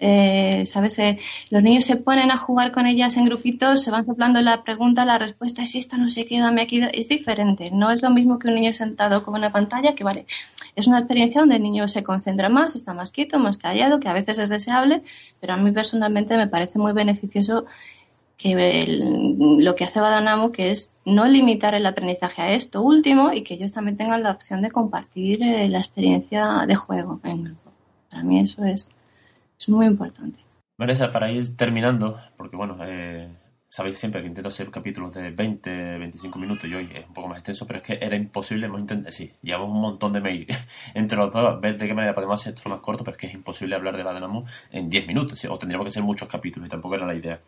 [0.04, 0.98] Eh, ¿Sabes?
[0.98, 1.20] Eh,
[1.52, 5.06] los niños se ponen a jugar con ellas en grupitos, se van soplando la pregunta,
[5.06, 6.82] la respuesta, si esta no sé qué, dame aquí.
[6.94, 10.26] Es diferente, no es lo mismo que un niño sentado con una pantalla, que vale,
[10.76, 14.10] es una experiencia donde el niño se concentra más, está más quieto, más callado, que
[14.10, 15.04] a veces es deseable,
[15.40, 17.66] pero a mí personalmente me parece muy beneficioso
[18.42, 18.86] que
[19.60, 23.54] lo que hace Badanamu que es no limitar el aprendizaje a esto último y que
[23.54, 27.72] ellos también tengan la opción de compartir eh, la experiencia de juego en grupo.
[28.10, 28.90] Para mí eso es,
[29.60, 30.40] es muy importante.
[30.78, 33.30] Vanessa, para ir terminando, porque bueno, eh,
[33.70, 37.28] sabéis siempre que intento hacer capítulos de 20, 25 minutos y hoy es un poco
[37.28, 40.48] más extenso, pero es que era imposible, hemos intentado, sí, llevamos un montón de mail
[40.96, 43.28] entre los dos, ver de qué manera podemos hacer esto más corto, pero es que
[43.28, 46.70] es imposible hablar de Badanamu en 10 minutos, o tendríamos que ser muchos capítulos y
[46.72, 47.40] tampoco era la idea.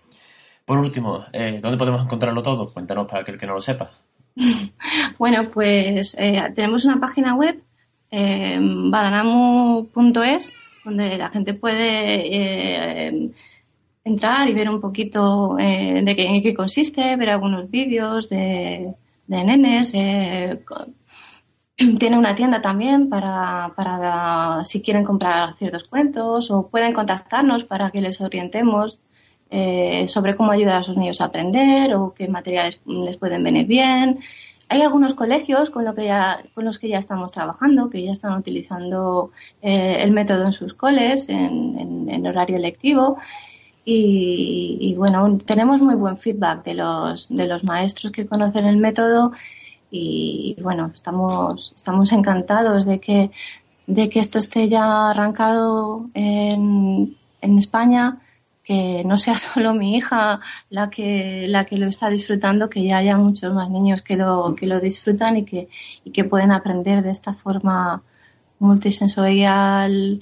[0.65, 2.73] Por último, eh, ¿dónde podemos encontrarlo todo?
[2.73, 3.91] Cuéntanos para aquel que no lo sepa.
[5.17, 7.61] bueno, pues eh, tenemos una página web,
[8.11, 10.53] eh, badanamu.es,
[10.83, 13.31] donde la gente puede eh,
[14.03, 18.93] entrar y ver un poquito de qué, en qué consiste, ver algunos vídeos de,
[19.27, 19.91] nenes.
[21.99, 27.91] tiene una tienda también para, para si quieren comprar ciertos cuentos o pueden contactarnos para
[27.91, 28.99] que les orientemos
[29.55, 33.67] eh, sobre cómo ayudar a sus niños a aprender o qué materiales les pueden venir
[33.67, 34.17] bien.
[34.67, 39.29] Hay algunos colegios con, ya, los que ya estamos trabajando, que ya están utilizando
[39.61, 43.17] eh, el método en sus coles, en, horario lectivo.
[43.85, 49.33] Y, bueno, tenemos muy buen feedback de los, maestros que conocen el método
[49.91, 51.75] y bueno, estamos,
[52.11, 53.29] encantados de que,
[53.85, 58.19] esto esté ya arrancado en España
[58.63, 60.39] que no sea solo mi hija
[60.69, 64.55] la que, la que lo está disfrutando, que ya haya muchos más niños que lo,
[64.55, 65.69] que lo disfrutan y que,
[66.03, 68.03] y que pueden aprender de esta forma
[68.59, 70.21] multisensorial,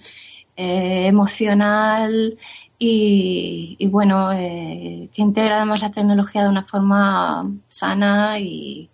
[0.56, 2.38] eh, emocional
[2.78, 8.90] y, bueno, eh, que integra además la tecnología de una forma sana y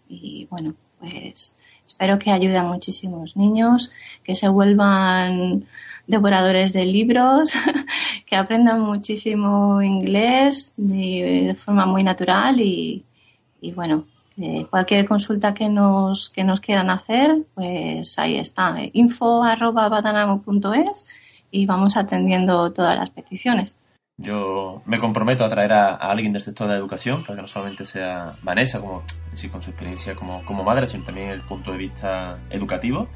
[0.49, 3.91] bueno, pues espero que ayude a muchísimos niños,
[4.23, 5.65] que se vuelvan
[6.07, 7.53] devoradores de libros,
[8.25, 13.05] que aprendan muchísimo inglés de, forma muy natural y,
[13.75, 14.05] bueno,
[14.39, 21.05] Eh, cualquier consulta que nos, que nos quieran hacer, pues ahí está, info.badanamo.es
[21.49, 23.79] y vamos atendiendo todas las peticiones.
[24.19, 27.47] Yo me comprometo a traer a, alguien del sector de la educación, para que no
[27.47, 29.03] solamente sea Vanessa, como
[29.33, 33.09] sí, con su experiencia como, como madre, sino también el punto de vista educativo,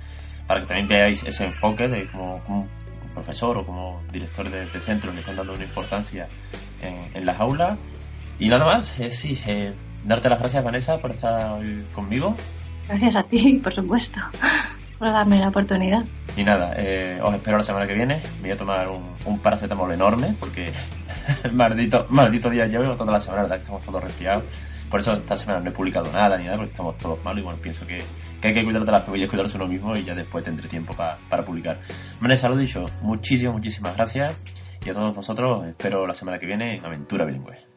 [0.46, 2.68] para que también veáis ese enfoque de como, como
[3.14, 6.28] profesor o como director de, centro le están dando una importancia
[6.82, 7.78] en, las aulas.
[8.40, 12.36] Y nada más, eh, sí, eh, darte las gracias, Vanessa, por estar hoy conmigo.
[12.88, 14.20] Gracias a ti, por supuesto,
[15.00, 16.04] por darme la oportunidad.
[16.36, 18.22] Y nada, eh, os espero la semana que viene.
[18.42, 20.72] Voy a tomar un, un paracetamol enorme porque
[21.54, 24.44] maldito, maldito día llevo toda la semana, la verdad que estamos todos resfriados.
[24.90, 27.44] Por eso esta semana no he publicado nada ni nada porque estamos todos malos y
[27.44, 28.04] bueno, pienso que,
[28.48, 31.46] hay que cuidar de las familias, cuidarse uno mismo y ya después tendré tiempo para
[31.46, 31.80] publicar.
[32.20, 34.36] Vanessa, lo dicho, muchísimas, muchísimas gracias
[34.86, 37.71] y a todos vosotros espero la semana que viene en Aventura Bilingüe.